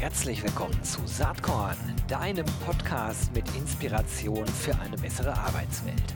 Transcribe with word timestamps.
Herzlich 0.00 0.44
willkommen 0.44 0.80
zu 0.84 1.04
Saatkorn, 1.06 1.76
deinem 2.06 2.46
Podcast 2.64 3.34
mit 3.34 3.44
Inspiration 3.56 4.46
für 4.46 4.78
eine 4.78 4.96
bessere 4.96 5.36
Arbeitswelt. 5.36 6.14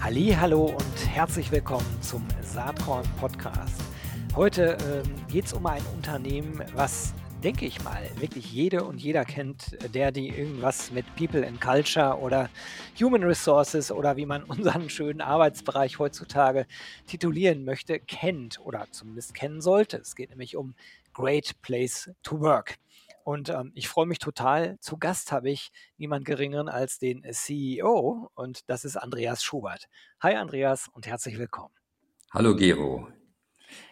Hallo 0.00 0.66
und 0.66 1.06
herzlich 1.08 1.50
willkommen 1.50 2.00
zum 2.00 2.24
Saatkorn 2.40 3.04
Podcast. 3.18 3.82
Heute 4.36 4.78
ähm, 4.80 5.26
geht 5.26 5.46
es 5.46 5.52
um 5.52 5.66
ein 5.66 5.82
Unternehmen, 5.96 6.62
was 6.76 7.14
denke 7.40 7.64
ich 7.64 7.82
mal, 7.82 8.06
wirklich 8.16 8.52
jede 8.52 8.84
und 8.84 9.00
jeder 9.00 9.24
kennt, 9.24 9.76
der 9.94 10.12
die 10.12 10.28
irgendwas 10.28 10.90
mit 10.90 11.06
People 11.16 11.46
and 11.46 11.58
Culture 11.60 12.18
oder 12.18 12.50
Human 13.00 13.24
Resources 13.24 13.90
oder 13.90 14.16
wie 14.16 14.26
man 14.26 14.44
unseren 14.48 14.90
schönen 14.90 15.22
Arbeitsbereich 15.22 15.98
heutzutage 15.98 16.66
titulieren 17.06 17.64
möchte, 17.64 17.98
kennt 17.98 18.60
oder 18.60 18.86
zumindest 18.90 19.32
kennen 19.32 19.62
sollte. 19.62 19.96
Es 19.96 20.14
geht 20.16 20.30
nämlich 20.30 20.56
um 20.56 20.74
Great 21.14 21.60
Place 21.62 22.10
to 22.22 22.40
Work. 22.40 22.76
Und 23.24 23.48
ähm, 23.48 23.72
ich 23.74 23.88
freue 23.88 24.06
mich 24.06 24.18
total. 24.18 24.78
Zu 24.80 24.98
Gast 24.98 25.32
habe 25.32 25.50
ich 25.50 25.70
niemand 25.96 26.26
geringeren 26.26 26.68
als 26.68 26.98
den 26.98 27.22
CEO 27.30 28.30
und 28.34 28.68
das 28.68 28.84
ist 28.84 28.96
Andreas 28.96 29.42
Schubert. 29.42 29.88
Hi 30.20 30.34
Andreas 30.34 30.88
und 30.92 31.06
herzlich 31.06 31.38
willkommen. 31.38 31.74
Hallo 32.32 32.54
Gero, 32.54 33.08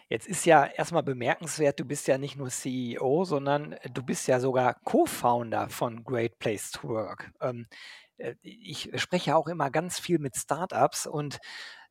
Jetzt 0.09 0.27
ist 0.27 0.45
ja 0.45 0.65
erstmal 0.65 1.03
bemerkenswert, 1.03 1.79
du 1.79 1.85
bist 1.85 2.07
ja 2.07 2.17
nicht 2.17 2.35
nur 2.35 2.49
CEO, 2.49 3.25
sondern 3.25 3.75
du 3.93 4.01
bist 4.01 4.27
ja 4.27 4.39
sogar 4.39 4.73
Co-Founder 4.83 5.69
von 5.69 6.03
Great 6.03 6.39
Place 6.39 6.71
to 6.71 6.89
Work. 6.89 7.31
Ähm, 7.39 7.67
äh, 8.17 8.33
ich 8.41 8.89
spreche 8.95 9.35
auch 9.35 9.47
immer 9.47 9.69
ganz 9.69 9.99
viel 9.99 10.17
mit 10.17 10.35
Startups 10.35 11.05
und 11.05 11.39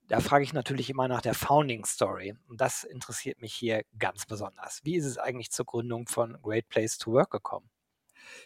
da 0.08 0.20
frage 0.20 0.42
ich 0.42 0.52
natürlich 0.52 0.90
immer 0.90 1.06
nach 1.06 1.20
der 1.20 1.34
Founding 1.34 1.84
Story. 1.84 2.34
Und 2.48 2.60
das 2.60 2.82
interessiert 2.82 3.40
mich 3.40 3.54
hier 3.54 3.82
ganz 3.98 4.26
besonders. 4.26 4.80
Wie 4.82 4.96
ist 4.96 5.04
es 5.04 5.18
eigentlich 5.18 5.50
zur 5.50 5.66
Gründung 5.66 6.08
von 6.08 6.38
Great 6.42 6.68
Place 6.68 6.98
to 6.98 7.12
Work 7.12 7.30
gekommen? 7.30 7.70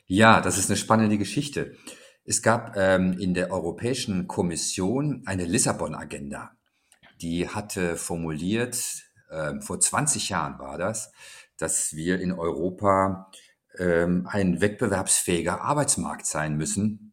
Ja, 0.06 0.40
das 0.40 0.58
ist 0.58 0.68
eine 0.70 0.76
spannende 0.76 1.18
Geschichte. 1.18 1.76
Es 2.24 2.42
gab 2.42 2.76
ähm, 2.76 3.16
in 3.18 3.32
der 3.32 3.50
Europäischen 3.50 4.26
Kommission 4.26 5.22
eine 5.24 5.44
Lissabon-Agenda. 5.44 6.50
Die 7.20 7.48
hatte 7.48 7.96
formuliert, 7.96 9.11
ähm, 9.32 9.62
vor 9.62 9.80
20 9.80 10.28
Jahren 10.28 10.58
war 10.58 10.78
das, 10.78 11.12
dass 11.56 11.94
wir 11.94 12.20
in 12.20 12.32
Europa 12.32 13.30
ähm, 13.78 14.26
ein 14.30 14.60
wettbewerbsfähiger 14.60 15.60
Arbeitsmarkt 15.62 16.26
sein 16.26 16.56
müssen. 16.56 17.12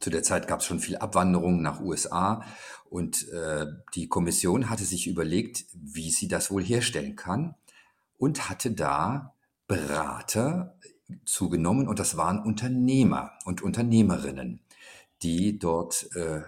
Zu 0.00 0.10
der 0.10 0.22
Zeit 0.22 0.48
gab 0.48 0.60
es 0.60 0.66
schon 0.66 0.80
viel 0.80 0.96
Abwanderung 0.96 1.62
nach 1.62 1.80
USA 1.80 2.42
und 2.88 3.28
äh, 3.28 3.66
die 3.94 4.08
Kommission 4.08 4.70
hatte 4.70 4.84
sich 4.84 5.06
überlegt, 5.06 5.66
wie 5.72 6.10
sie 6.10 6.28
das 6.28 6.50
wohl 6.50 6.64
herstellen 6.64 7.16
kann 7.16 7.54
und 8.16 8.48
hatte 8.48 8.72
da 8.72 9.34
Berater 9.68 10.76
zugenommen 11.24 11.86
und 11.86 11.98
das 11.98 12.16
waren 12.16 12.40
Unternehmer 12.40 13.32
und 13.44 13.62
Unternehmerinnen, 13.62 14.60
die 15.22 15.58
dort 15.58 16.08
äh, 16.16 16.42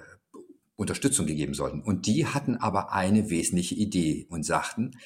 Unterstützung 0.83 1.27
gegeben 1.27 1.55
sollten. 1.55 1.81
Und 1.81 2.07
die 2.07 2.27
hatten 2.27 2.57
aber 2.57 2.93
eine 2.93 3.31
wesentliche 3.31 3.75
Idee 3.75 4.27
und 4.29 4.45
sagten, 4.45 4.99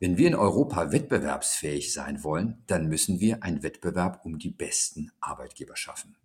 wenn 0.00 0.16
wir 0.16 0.28
in 0.28 0.34
Europa 0.34 0.92
wettbewerbsfähig 0.92 1.92
sein 1.92 2.22
wollen, 2.22 2.62
dann 2.66 2.88
müssen 2.88 3.20
wir 3.20 3.42
einen 3.42 3.62
Wettbewerb 3.62 4.24
um 4.24 4.38
die 4.38 4.50
besten 4.50 5.10
Arbeitgeber 5.20 5.76
schaffen. 5.76 6.16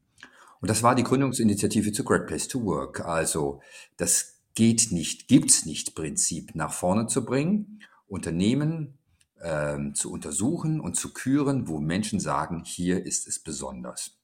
Und 0.61 0.69
das 0.69 0.83
war 0.83 0.95
die 0.95 1.03
Gründungsinitiative 1.03 1.91
zu 1.91 2.03
Great 2.03 2.27
Place 2.27 2.47
to 2.47 2.63
Work. 2.63 3.01
Also 3.01 3.61
das 3.97 4.39
geht 4.55 4.91
nicht, 4.91 5.27
gibt's 5.27 5.65
nicht 5.65 5.95
Prinzip 5.95 6.55
nach 6.55 6.71
vorne 6.71 7.07
zu 7.07 7.25
bringen, 7.25 7.81
Unternehmen 8.07 8.97
ähm, 9.41 9.95
zu 9.95 10.11
untersuchen 10.11 10.79
und 10.79 10.95
zu 10.95 11.11
küren, 11.11 11.67
wo 11.67 11.79
Menschen 11.79 12.19
sagen, 12.19 12.63
hier 12.63 13.05
ist 13.05 13.27
es 13.27 13.39
besonders. 13.39 14.17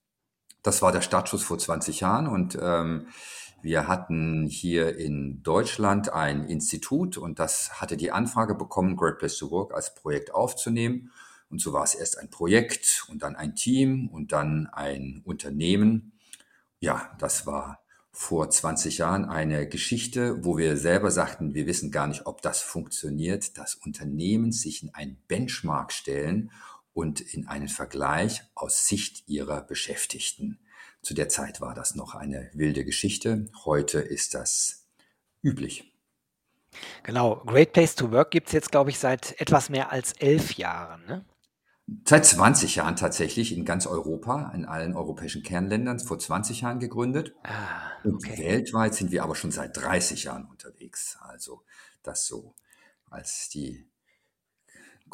Das 0.62 0.82
war 0.82 0.92
der 0.92 1.02
Startschuss 1.02 1.44
vor 1.44 1.58
20 1.58 2.02
Jahren 2.02 2.28
und 2.28 2.58
ähm, 2.62 3.08
wir 3.62 3.88
hatten 3.88 4.46
hier 4.48 4.98
in 4.98 5.44
Deutschland 5.44 6.14
ein 6.14 6.46
Institut 6.46 7.18
und 7.18 7.40
das 7.40 7.82
hatte 7.82 7.98
die 7.98 8.12
Anfrage 8.12 8.56
bekommen, 8.56 8.96
Great 8.96 9.20
Place 9.20 9.38
to 9.38 9.52
Work 9.52 9.74
als 9.74 9.94
Projekt 9.96 10.34
aufzunehmen. 10.34 11.12
Und 11.50 11.60
so 11.60 11.74
war 11.74 11.84
es 11.84 11.96
erst 11.96 12.20
ein 12.20 12.30
Projekt 12.30 13.06
und 13.10 13.24
dann 13.24 13.36
ein 13.36 13.56
Team 13.56 14.08
und 14.08 14.32
dann 14.32 14.68
ein 14.72 15.22
Unternehmen. 15.26 16.14
Ja, 16.80 17.12
das 17.20 17.48
war 17.48 17.82
vor 18.12 18.50
20 18.50 19.00
Jahren 19.00 19.26
eine 19.26 19.68
Geschichte, 19.68 20.44
wo 20.44 20.58
wir 20.58 20.78
selber 20.78 21.12
sagten, 21.12 21.54
wir 21.54 21.68
wissen 21.68 21.92
gar 21.92 22.08
nicht, 22.08 22.28
ob 22.28 22.42
das 22.42 22.62
funktioniert, 22.62 23.58
dass 23.58 23.76
Unternehmen 23.76 24.52
sich 24.52 24.84
in 24.84 24.94
einen 24.94 25.22
Benchmark 25.28 25.92
stellen 25.92 26.52
und 27.00 27.22
in 27.22 27.48
einen 27.48 27.70
Vergleich 27.70 28.44
aus 28.56 28.86
Sicht 28.86 29.30
ihrer 29.30 29.62
Beschäftigten. 29.62 30.60
Zu 31.02 31.14
der 31.14 31.30
Zeit 31.30 31.62
war 31.62 31.74
das 31.74 31.96
noch 31.96 32.14
eine 32.14 32.52
wilde 32.54 32.84
Geschichte. 32.84 33.46
Heute 33.64 34.00
ist 34.00 34.34
das 34.34 34.86
üblich. 35.42 35.94
Genau, 37.04 37.38
Great 37.46 37.72
Place 37.72 37.96
to 37.96 38.12
Work 38.12 38.32
gibt 38.32 38.48
es 38.48 38.54
jetzt, 38.54 38.72
glaube 38.72 38.90
ich, 38.90 39.00
seit 39.00 39.40
etwas 39.40 39.70
mehr 39.70 39.94
als 39.94 40.12
elf 40.12 40.56
Jahren. 40.56 41.06
Ne? 41.06 41.26
Seit 42.06 42.26
20 42.26 42.76
Jahren 42.76 42.98
tatsächlich 42.98 43.56
in 43.56 43.64
ganz 43.64 43.88
Europa, 43.88 44.52
in 44.54 44.66
allen 44.66 44.94
europäischen 44.94 45.42
Kernländern, 45.42 46.02
vor 46.02 46.20
20 46.20 46.62
Jahren 46.62 46.80
gegründet. 46.80 47.34
Ah, 47.44 47.92
okay. 48.04 48.10
Und 48.10 48.40
weltweit 48.40 48.94
sind 48.94 49.12
wir 49.12 49.24
aber 49.24 49.36
schon 49.36 49.52
seit 49.52 49.78
30 49.78 50.26
Jahren 50.26 50.46
unterwegs. 50.48 51.18
Also 51.22 51.64
das 52.04 52.28
so 52.28 52.56
als 53.10 53.48
die 53.48 53.88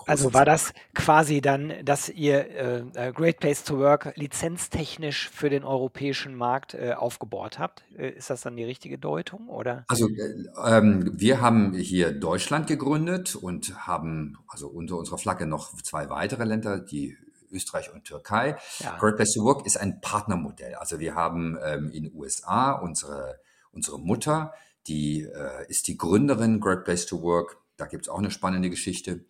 also 0.06 0.34
war 0.34 0.46
das 0.46 0.74
quasi 0.94 1.42
dann, 1.42 1.74
dass 1.84 2.10
ihr 2.10 2.50
äh, 2.50 3.08
äh, 3.08 3.12
Great 3.12 3.40
Place 3.40 3.64
to 3.64 3.78
Work 3.78 4.14
lizenztechnisch 4.16 5.30
für 5.30 5.50
den 5.50 5.64
europäischen 5.64 6.36
Markt 6.36 6.74
äh, 6.74 6.94
aufgebaut 6.94 7.60
habt? 7.60 7.84
Äh, 7.98 8.10
ist 8.10 8.30
das 8.30 8.42
dann 8.42 8.56
die 8.56 8.64
richtige 8.64 8.98
Deutung 8.98 9.50
oder? 9.50 9.86
Also 9.88 10.08
äh, 10.10 10.46
ähm, 10.66 11.12
wir 11.14 11.42
haben 11.42 11.74
hier 11.74 12.12
Deutschland 12.12 12.68
gegründet 12.68 13.36
und 13.36 13.88
haben 13.88 14.38
also 14.48 14.68
unter 14.68 14.98
unserer 14.98 15.18
Flagge 15.18 15.46
noch 15.46 15.76
zwei 15.82 16.10
weitere 16.10 16.44
Länder, 16.44 16.80
die 16.80 17.18
Österreich 17.52 17.94
und 17.94 18.04
Türkei. 18.04 18.58
Ja. 18.80 18.98
Great 18.98 19.16
Place 19.16 19.34
to 19.34 19.44
Work 19.44 19.66
ist 19.66 19.78
ein 19.78 20.02
Partnermodell. 20.02 20.76
Also 20.76 21.00
wir 21.00 21.16
haben 21.16 21.58
ähm, 21.64 21.90
in 21.92 22.04
den 22.04 22.14
USA 22.14 22.74
unsere, 22.74 23.40
unsere 23.72 24.00
Mutter, 24.00 24.54
die 24.88 25.22
äh, 25.22 25.66
ist 25.68 25.88
die 25.88 25.98
Gründerin 25.98 26.60
Great 26.60 26.84
Place 26.84 27.06
to 27.06 27.22
Work. 27.22 27.58
Da 27.78 27.86
gibt 27.86 28.06
es 28.06 28.10
auch 28.10 28.20
eine 28.20 28.32
spannende 28.32 28.70
Geschichte. 28.70 29.26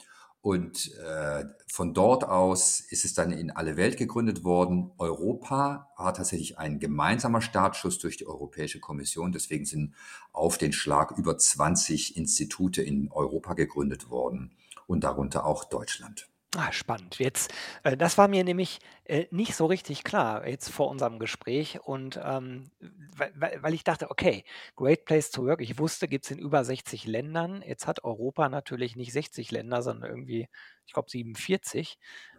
Und 0.45 0.93
äh, 0.99 1.45
von 1.65 1.95
dort 1.95 2.23
aus 2.23 2.79
ist 2.79 3.03
es 3.03 3.15
dann 3.15 3.31
in 3.31 3.49
alle 3.49 3.77
Welt 3.77 3.97
gegründet 3.97 4.43
worden. 4.43 4.91
Europa 4.99 5.89
war 5.97 6.13
tatsächlich 6.13 6.59
ein 6.59 6.77
gemeinsamer 6.77 7.41
Startschuss 7.41 7.97
durch 7.97 8.17
die 8.17 8.27
Europäische 8.27 8.79
Kommission. 8.79 9.31
Deswegen 9.31 9.65
sind 9.65 9.95
auf 10.33 10.59
den 10.59 10.71
Schlag 10.71 11.17
über 11.17 11.35
20 11.35 12.15
Institute 12.15 12.79
in 12.79 13.11
Europa 13.11 13.55
gegründet 13.55 14.11
worden 14.11 14.51
und 14.85 15.03
darunter 15.03 15.47
auch 15.47 15.63
Deutschland. 15.63 16.29
Ah, 16.57 16.71
spannend. 16.71 17.19
Jetzt, 17.19 17.53
äh, 17.83 17.97
das 17.97 18.17
war 18.17 18.29
mir 18.29 18.43
nämlich 18.45 18.79
äh, 19.03 19.25
nicht 19.29 19.55
so 19.55 19.65
richtig 19.65 20.05
klar 20.05 20.47
jetzt 20.47 20.69
vor 20.69 20.87
unserem 20.89 21.19
Gespräch 21.19 21.81
und 21.83 22.17
ähm, 22.23 22.71
weil, 23.17 23.57
weil 23.61 23.73
ich 23.73 23.83
dachte, 23.83 24.09
okay, 24.09 24.45
Great 24.77 25.03
Place 25.03 25.31
to 25.31 25.43
Work, 25.45 25.59
ich 25.59 25.77
wusste, 25.79 26.07
gibt 26.07 26.23
es 26.25 26.31
in 26.31 26.39
über 26.39 26.63
60 26.63 27.07
Ländern. 27.07 27.61
Jetzt 27.61 27.87
hat 27.87 28.05
Europa 28.05 28.47
natürlich 28.47 28.95
nicht 28.95 29.11
60 29.11 29.51
Länder, 29.51 29.81
sondern 29.81 30.09
irgendwie, 30.09 30.47
ich 30.85 30.93
glaube, 30.93 31.09
47. 31.09 31.97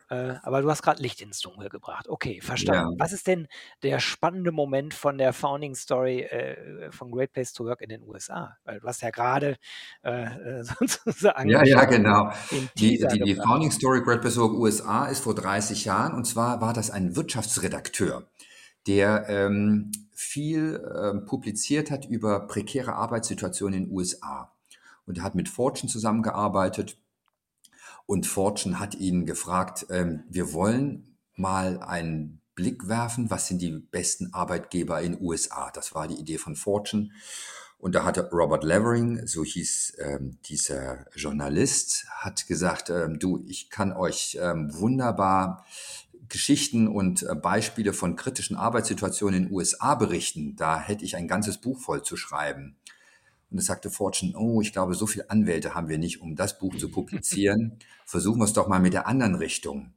Äh, 0.09 0.34
aber 0.43 0.62
du 0.62 0.71
hast 0.71 0.83
gerade 0.83 1.03
Licht 1.03 1.21
ins 1.21 1.41
Dunkel 1.41 1.69
gebracht. 1.69 2.09
Okay, 2.09 2.41
verstanden. 2.41 2.93
Ja. 2.93 2.99
Was 2.99 3.12
ist 3.12 3.27
denn 3.27 3.49
der 3.83 3.99
spannende 3.99 4.53
Moment 4.53 4.94
von 4.94 5.19
der 5.19 5.32
Founding 5.32 5.75
Story 5.75 6.20
äh, 6.20 6.93
von 6.93 7.11
Great 7.11 7.32
Place 7.32 7.53
to 7.53 7.64
Work 7.64 7.81
in 7.81 7.88
den 7.88 8.03
USA? 8.03 8.56
Weil 8.64 8.79
du 8.79 8.87
hast 8.87 9.03
ja 9.03 9.11
gerade 9.11 9.56
äh, 10.03 10.62
sozusagen. 10.62 11.49
Ja, 11.49 11.64
ja, 11.64 11.85
genau. 11.85 12.31
Die, 12.79 12.99
die, 12.99 13.20
die 13.20 13.35
Founding 13.35 13.70
Story 13.70 14.03
Great 14.03 14.20
Place 14.20 14.35
to 14.35 14.43
Work 14.43 14.55
USA 14.55 15.06
ist 15.06 15.25
vor 15.25 15.35
30 15.35 15.85
Jahren 15.85 16.14
und 16.14 16.25
zwar 16.25 16.61
war 16.61 16.73
das 16.73 16.91
ein 16.91 17.17
Wirtschaftsredakteur, 17.17 18.29
der 18.87 19.29
ähm, 19.29 19.91
viel 20.12 20.81
ähm, 20.97 21.25
publiziert 21.26 21.91
hat 21.91 22.06
über 22.06 22.47
prekäre 22.47 22.94
Arbeitssituationen 22.94 23.75
in 23.75 23.85
den 23.87 23.93
USA. 23.93 24.53
Und 25.05 25.19
er 25.19 25.25
hat 25.25 25.35
mit 25.35 25.49
Fortune 25.49 25.91
zusammengearbeitet 25.91 26.97
und 28.06 28.26
Fortune 28.26 28.79
hat 28.79 28.94
ihn 28.94 29.26
gefragt, 29.26 29.87
ähm, 29.91 30.25
wir 30.29 30.53
wollen 30.53 31.17
mal 31.35 31.81
einen 31.81 32.41
Blick 32.55 32.88
werfen, 32.88 33.31
was 33.31 33.49
sind 33.49 33.61
die 33.61 33.70
besten 33.70 34.32
Arbeitgeber 34.32 35.03
in 35.03 35.20
USA? 35.20 35.70
Das 35.73 35.94
war 35.94 36.08
die 36.08 36.19
Idee 36.19 36.38
von 36.38 36.56
Fortune. 36.56 37.11
Und 37.79 37.94
da 37.94 38.05
hatte 38.05 38.31
Robert 38.32 38.64
Levering, 38.64 39.26
so 39.26 39.44
hieß 39.44 39.99
ähm, 39.99 40.38
dieser 40.49 41.05
Journalist, 41.14 42.06
hat 42.08 42.47
gesagt, 42.47 42.88
ähm, 42.88 43.19
du, 43.19 43.44
ich 43.47 43.69
kann 43.69 43.93
euch 43.93 44.38
ähm, 44.41 44.70
wunderbar 44.73 45.67
Geschichten 46.29 46.88
und 46.88 47.23
äh, 47.23 47.35
Beispiele 47.35 47.93
von 47.93 48.17
kritischen 48.17 48.56
Arbeitssituationen 48.56 49.37
in 49.37 49.49
den 49.49 49.53
USA 49.53 49.94
berichten. 49.94 50.56
Da 50.56 50.81
hätte 50.81 51.05
ich 51.05 51.17
ein 51.17 51.29
ganzes 51.29 51.58
Buch 51.58 51.79
voll 51.79 52.03
zu 52.03 52.17
schreiben. 52.17 52.76
Und 53.50 53.58
es 53.58 53.66
sagte 53.66 53.90
Fortune, 53.90 54.34
oh, 54.37 54.60
ich 54.60 54.72
glaube, 54.72 54.94
so 54.94 55.06
viele 55.06 55.31
Anwälte 55.31 55.75
haben 55.75 55.88
wir 55.88 55.98
nicht, 55.98 56.20
um 56.20 56.34
das 56.34 56.58
Buch 56.58 56.76
zu 56.76 56.90
publizieren. 56.90 57.78
Versuchen 58.04 58.38
wir 58.40 58.44
es 58.44 58.52
doch 58.52 58.69
mal 58.69 58.81
mit 58.81 58.93
der 58.93 59.06
anderen 59.06 59.37
Richtung. 59.37 59.93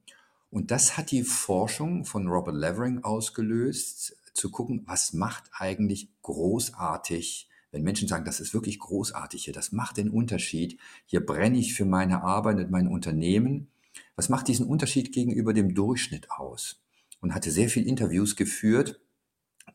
Und 0.52 0.72
das 0.72 0.98
hat 0.98 1.12
die 1.12 1.24
Forschung 1.24 2.06
von 2.06 2.28
Robert 2.28 2.56
Levering 2.56 3.04
ausgelöst, 3.04 4.16
zu 4.34 4.50
gucken, 4.50 4.84
was 4.86 5.14
macht 5.14 5.44
eigentlich 5.52 6.10
großartig, 6.22 7.50
wenn 7.72 7.84
Menschen 7.84 8.08
sagen, 8.08 8.26
das 8.26 8.40
ist 8.40 8.54
wirklich 8.54 8.80
großartig 8.80 9.44
hier, 9.44 9.54
das 9.54 9.72
macht 9.72 9.98
den 9.98 10.10
Unterschied, 10.10 10.80
hier 11.06 11.26
brenne 11.26 11.58
ich 11.58 11.74
für 11.74 11.86
meine 11.86 12.24
Arbeit 12.24 12.58
und 12.58 12.72
mein 12.72 12.88
Unternehmen. 12.88 13.68
Was 14.16 14.30
macht 14.30 14.48
diesen 14.48 14.66
Unterschied 14.66 15.12
gegenüber 15.12 15.54
dem 15.54 15.76
Durchschnitt 15.76 16.32
aus? 16.32 16.82
Und 17.22 17.36
hatte 17.36 17.52
sehr 17.52 17.70
viele 17.70 17.88
Interviews 17.88 18.38
geführt, 18.38 19.02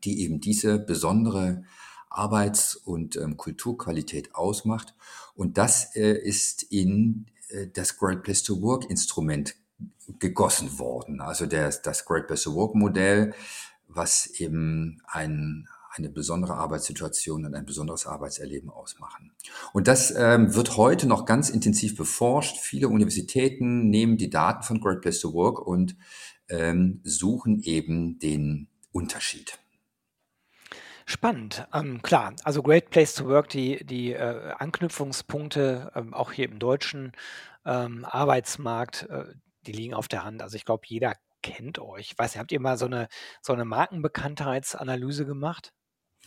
die 0.02 0.22
eben 0.22 0.40
diese 0.40 0.78
besondere 0.78 1.64
Arbeits- 2.14 2.76
und 2.76 3.16
ähm, 3.16 3.36
Kulturqualität 3.36 4.34
ausmacht. 4.34 4.94
Und 5.34 5.58
das 5.58 5.94
äh, 5.96 6.12
ist 6.12 6.62
in 6.62 7.26
äh, 7.48 7.66
das 7.72 7.98
Great 7.98 8.22
Place 8.22 8.42
to 8.42 8.60
Work 8.62 8.88
Instrument 8.90 9.56
gegossen 10.18 10.78
worden. 10.78 11.20
Also 11.20 11.46
der, 11.46 11.70
das 11.70 12.04
Great 12.04 12.26
Place 12.26 12.44
to 12.44 12.54
Work 12.54 12.74
Modell, 12.74 13.34
was 13.88 14.26
eben 14.26 15.02
ein, 15.06 15.68
eine 15.90 16.08
besondere 16.08 16.54
Arbeitssituation 16.54 17.46
und 17.46 17.54
ein 17.54 17.66
besonderes 17.66 18.06
Arbeitserleben 18.06 18.70
ausmachen. 18.70 19.32
Und 19.72 19.88
das 19.88 20.12
ähm, 20.16 20.54
wird 20.54 20.76
heute 20.76 21.06
noch 21.06 21.24
ganz 21.24 21.48
intensiv 21.50 21.96
beforscht. 21.96 22.58
Viele 22.58 22.88
Universitäten 22.88 23.88
nehmen 23.88 24.16
die 24.16 24.30
Daten 24.30 24.62
von 24.62 24.80
Great 24.80 25.00
Place 25.00 25.20
to 25.20 25.32
Work 25.32 25.66
und 25.66 25.96
ähm, 26.48 27.00
suchen 27.04 27.60
eben 27.62 28.18
den 28.18 28.68
Unterschied. 28.92 29.58
Spannend, 31.06 31.66
ähm, 31.74 32.00
klar. 32.00 32.34
Also 32.44 32.62
Great 32.62 32.88
Place 32.88 33.14
to 33.14 33.26
Work, 33.26 33.50
die, 33.50 33.84
die 33.84 34.12
äh, 34.12 34.52
Anknüpfungspunkte, 34.58 35.92
ähm, 35.94 36.14
auch 36.14 36.32
hier 36.32 36.46
im 36.46 36.58
deutschen 36.58 37.12
ähm, 37.66 38.06
Arbeitsmarkt, 38.06 39.06
äh, 39.10 39.24
die 39.66 39.72
liegen 39.72 39.94
auf 39.94 40.08
der 40.08 40.24
Hand. 40.24 40.42
Also 40.42 40.56
ich 40.56 40.64
glaube, 40.64 40.84
jeder 40.86 41.14
kennt 41.42 41.78
euch. 41.78 42.12
Ich 42.12 42.18
weiß 42.18 42.32
nicht, 42.32 42.40
habt 42.40 42.52
ihr 42.52 42.60
mal 42.60 42.78
so 42.78 42.86
eine, 42.86 43.08
so 43.42 43.52
eine 43.52 43.66
Markenbekanntheitsanalyse 43.66 45.26
gemacht? 45.26 45.72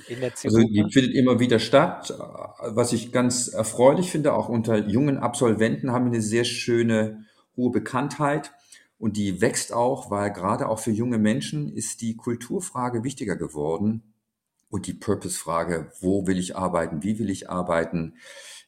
In 0.07 0.19
der 0.19 0.31
Also 0.31 0.59
die 0.59 0.85
findet 0.91 1.15
immer 1.15 1.39
wieder 1.39 1.57
statt. 1.57 2.13
Was 2.59 2.93
ich 2.93 3.11
ganz 3.11 3.47
erfreulich 3.47 4.11
finde, 4.11 4.33
auch 4.33 4.47
unter 4.47 4.77
jungen 4.77 5.17
Absolventen 5.17 5.91
haben 5.91 6.05
wir 6.05 6.11
eine 6.11 6.21
sehr 6.21 6.43
schöne 6.43 7.25
hohe 7.55 7.71
Bekanntheit. 7.71 8.51
Und 8.99 9.17
die 9.17 9.41
wächst 9.41 9.73
auch, 9.73 10.11
weil 10.11 10.31
gerade 10.31 10.69
auch 10.69 10.77
für 10.77 10.91
junge 10.91 11.17
Menschen 11.17 11.67
ist 11.73 12.01
die 12.01 12.15
Kulturfrage 12.15 13.03
wichtiger 13.03 13.35
geworden 13.35 14.06
und 14.69 14.87
die 14.87 14.93
Purpose-Frage, 14.93 15.91
wo 16.01 16.27
will 16.27 16.37
ich 16.37 16.55
arbeiten, 16.55 17.03
wie 17.03 17.19
will 17.19 17.29
ich 17.29 17.49
arbeiten, 17.49 18.15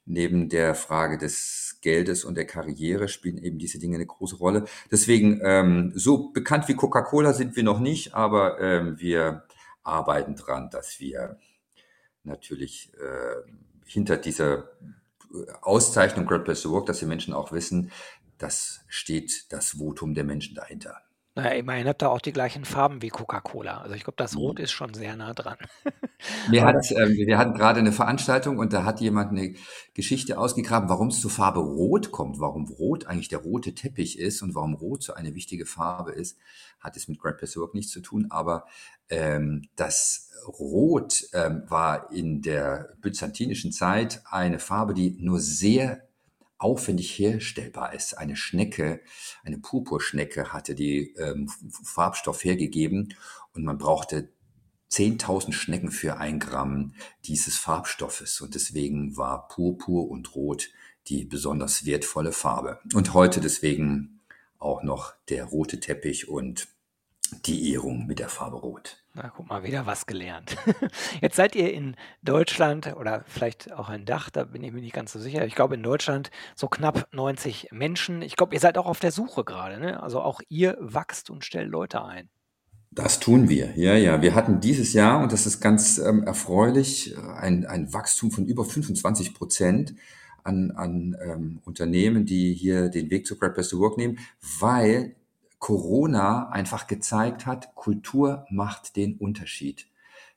neben 0.06 0.50
der 0.50 0.75
Frage 0.75 1.18
des 1.18 1.78
Geldes 1.81 2.25
und 2.25 2.36
der 2.36 2.46
Karriere 2.46 3.07
spielen 3.07 3.38
eben 3.38 3.60
diese 3.60 3.80
Dinge 3.80 3.96
eine 3.96 4.07
große 4.07 4.38
Rolle. 4.38 4.66
Deswegen, 4.92 5.40
ähm, 5.44 5.92
so 5.96 6.31
bekannt 6.31 6.68
wie 6.68 6.75
Coca-Cola 6.75 7.34
sind 7.34 7.56
wir 7.56 7.63
noch 7.63 7.80
nicht, 7.80 8.16
aber 8.16 8.60
ähm, 8.60 9.00
wir 9.00 9.44
arbeiten 9.84 10.36
dran, 10.36 10.69
dass 10.72 11.00
wir 11.00 11.38
natürlich 12.24 12.92
äh, 12.96 13.51
hinter 13.86 14.18
dieser 14.18 14.72
Auszeichnung 15.62 16.25
Great 16.25 16.44
Place 16.44 16.63
to 16.63 16.72
Work, 16.72 16.88
dass 16.88 17.00
die 17.00 17.06
Menschen 17.06 17.34
auch 17.34 17.51
wissen, 17.51 17.92
das 18.40 18.81
steht 18.88 19.51
das 19.51 19.78
Votum 19.78 20.16
der 20.16 20.24
Menschen 20.24 20.56
dahinter. 20.56 21.01
Naja, 21.39 21.51
immerhin 21.51 21.88
habt 21.88 22.03
ihr 22.03 22.09
auch 22.09 22.19
die 22.19 22.33
gleichen 22.33 22.65
Farben 22.65 23.01
wie 23.01 23.07
Coca-Cola. 23.07 23.80
Also 23.80 23.95
ich 23.95 24.03
glaube, 24.03 24.18
das 24.18 24.36
Rot 24.36 24.57
mhm. 24.57 24.63
ist 24.65 24.71
schon 24.71 24.94
sehr 24.94 25.15
nah 25.15 25.33
dran. 25.33 25.57
Wir, 26.50 26.65
hat, 26.65 26.91
äh, 26.91 27.07
wir 27.07 27.38
hatten 27.38 27.53
gerade 27.53 27.80
eine 27.80 27.94
Veranstaltung 27.94 28.57
und 28.57 28.74
da 28.74 28.83
hat 28.83 29.00
jemand 29.00 29.31
eine 29.31 29.56
Geschichte 29.94 30.38
ausgegraben, 30.38 30.89
warum 30.89 31.07
es 31.07 31.21
zur 31.21 31.31
Farbe 31.31 31.62
Rot 31.62 32.12
kommt, 32.12 32.41
warum 32.41 32.65
Rot 32.65 33.07
eigentlich 33.07 33.30
der 33.30 33.39
rote 33.39 33.74
Teppich 33.74 34.19
ist 34.19 34.41
und 34.41 34.53
warum 34.53 34.74
Rot 34.74 35.01
so 35.01 35.13
eine 35.13 35.33
wichtige 35.33 35.65
Farbe 35.65 36.12
ist, 36.12 36.38
hat 36.81 36.97
es 36.97 37.07
mit 37.07 37.21
Place 37.21 37.56
Work 37.56 37.74
nichts 37.74 37.94
zu 37.94 38.01
tun, 38.01 38.27
aber 38.31 38.65
ähm, 39.09 39.69
das 39.77 40.31
Rot 40.45 41.24
ähm, 41.31 41.63
war 41.68 42.12
in 42.12 42.41
der 42.41 42.97
byzantinischen 43.00 43.71
Zeit 43.71 44.21
eine 44.30 44.59
Farbe, 44.59 44.94
die 44.94 45.15
nur 45.21 45.39
sehr 45.39 46.08
aufwendig 46.59 47.17
herstellbar 47.17 47.94
ist. 47.94 48.17
Eine 48.17 48.35
Schnecke, 48.35 49.01
eine 49.44 49.57
Purpurschnecke 49.57 50.53
hatte 50.53 50.75
die 50.75 51.15
ähm, 51.17 51.50
Farbstoff 51.83 52.44
hergegeben 52.44 53.15
und 53.53 53.63
man 53.63 53.77
brauchte 53.77 54.29
10.000 54.91 55.53
Schnecken 55.53 55.91
für 55.91 56.17
ein 56.17 56.39
Gramm 56.39 56.94
dieses 57.25 57.57
Farbstoffes 57.57 58.41
und 58.41 58.56
deswegen 58.56 59.17
war 59.17 59.47
Purpur 59.47 60.09
und 60.09 60.35
Rot 60.35 60.69
die 61.07 61.25
besonders 61.25 61.85
wertvolle 61.85 62.31
Farbe. 62.31 62.79
Und 62.94 63.13
heute 63.13 63.39
deswegen 63.39 64.19
auch 64.59 64.83
noch 64.83 65.13
der 65.29 65.45
rote 65.45 65.79
Teppich 65.79 66.27
und 66.27 66.67
die 67.45 67.71
Ehrung 67.71 68.05
mit 68.05 68.19
der 68.19 68.29
Farbe 68.29 68.57
Rot. 68.57 68.99
Na, 69.15 69.31
guck 69.35 69.50
mal, 69.50 69.63
wieder 69.63 69.85
was 69.85 70.06
gelernt. 70.06 70.56
Jetzt 71.21 71.35
seid 71.35 71.56
ihr 71.56 71.73
in 71.73 71.95
Deutschland 72.21 72.95
oder 72.95 73.23
vielleicht 73.27 73.73
auch 73.73 73.89
ein 73.89 74.06
Dach, 74.06 74.29
da 74.29 74.44
bin 74.44 74.63
ich 74.63 74.71
mir 74.71 74.81
nicht 74.81 74.94
ganz 74.94 75.11
so 75.11 75.19
sicher. 75.19 75.45
Ich 75.45 75.56
glaube 75.56 75.75
in 75.75 75.83
Deutschland 75.83 76.29
so 76.56 76.67
knapp 76.67 77.07
90 77.11 77.69
Menschen. 77.71 78.21
Ich 78.21 78.35
glaube, 78.35 78.53
ihr 78.53 78.59
seid 78.59 78.77
auch 78.77 78.85
auf 78.85 79.00
der 79.00 79.11
Suche 79.11 79.44
gerade. 79.44 79.79
Ne? 79.79 80.01
Also 80.01 80.21
auch 80.21 80.41
ihr 80.47 80.77
wachst 80.79 81.31
und 81.31 81.44
stellt 81.44 81.69
Leute 81.69 82.03
ein. 82.03 82.29
Das 82.91 83.19
tun 83.19 83.50
wir, 83.50 83.77
ja, 83.77 83.95
ja. 83.95 84.21
Wir 84.21 84.33
hatten 84.33 84.61
dieses 84.61 84.94
Jahr, 84.94 85.21
und 85.21 85.31
das 85.31 85.45
ist 85.45 85.59
ganz 85.59 86.00
ähm, 86.00 86.23
erfreulich, 86.23 87.15
ein, 87.35 87.65
ein 87.65 87.94
Wachstum 87.94 88.31
von 88.31 88.45
über 88.45 88.65
25 88.65 89.35
Prozent 89.35 89.95
an, 90.44 90.71
an 90.71 91.15
ähm, 91.23 91.62
Unternehmen, 91.65 92.25
die 92.25 92.53
hier 92.53 92.89
den 92.89 93.09
Weg 93.12 93.27
zu 93.27 93.38
Place 93.38 93.69
to 93.69 93.79
Work 93.79 93.97
nehmen, 93.97 94.19
weil 94.59 95.15
Corona 95.59 96.50
einfach 96.50 96.88
gezeigt 96.88 97.45
hat, 97.45 97.75
Kultur 97.75 98.45
macht 98.50 98.95
den 98.95 99.17
Unterschied. 99.17 99.88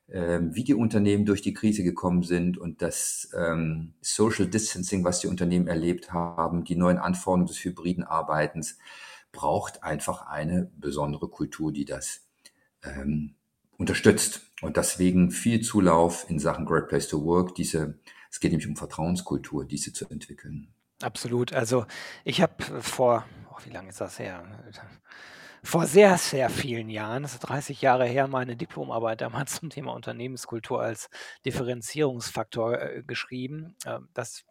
Ähm, 0.08 0.54
wie 0.54 0.64
die 0.64 0.74
Unternehmen 0.74 1.24
durch 1.24 1.40
die 1.40 1.54
Krise 1.54 1.84
gekommen 1.84 2.22
sind 2.22 2.58
und 2.58 2.82
das 2.82 3.30
ähm, 3.34 3.94
Social 4.02 4.46
Distancing, 4.46 5.04
was 5.04 5.20
die 5.20 5.28
Unternehmen 5.28 5.69
erlebt 5.69 6.12
haben, 6.12 6.64
die 6.64 6.76
neuen 6.76 6.98
Anforderungen 6.98 7.46
des 7.46 7.64
hybriden 7.64 8.04
Arbeitens, 8.04 8.78
braucht 9.30 9.82
einfach 9.82 10.26
eine 10.26 10.70
besondere 10.76 11.28
Kultur, 11.28 11.72
die 11.72 11.86
das 11.86 12.26
ähm, 12.82 13.36
unterstützt. 13.78 14.42
Und 14.60 14.76
deswegen 14.76 15.30
viel 15.30 15.62
Zulauf 15.62 16.28
in 16.28 16.38
Sachen 16.38 16.66
Great 16.66 16.88
Place 16.88 17.08
to 17.08 17.25
Work. 17.25 17.54
Diese, 17.54 17.99
es 18.30 18.38
geht 18.38 18.50
nämlich 18.50 18.68
um 18.68 18.76
Vertrauenskultur, 18.76 19.64
diese 19.64 19.92
zu 19.92 20.08
entwickeln. 20.11 20.68
Absolut. 21.00 21.52
Also 21.52 21.87
ich 22.25 22.42
habe 22.42 22.62
vor, 22.82 23.25
wie 23.64 23.71
lange 23.71 23.90
ist 23.90 24.00
das 24.00 24.19
her? 24.19 24.45
Vor 25.64 25.87
sehr, 25.87 26.19
sehr 26.19 26.50
vielen 26.50 26.88
Jahren, 26.90 27.23
das 27.23 27.35
ist 27.35 27.40
30 27.40 27.81
Jahre 27.83 28.04
her, 28.04 28.26
meine 28.26 28.57
Diplomarbeit 28.57 29.21
damals 29.21 29.57
zum 29.61 29.71
Thema 29.71 29.92
Unternehmenskultur 29.92 30.83
als 30.83 31.09
Differenzierungsfaktor 31.45 32.81
äh, 32.81 33.02
geschrieben. 33.04 33.76
Äh, 33.85 34.00
das 34.12 34.45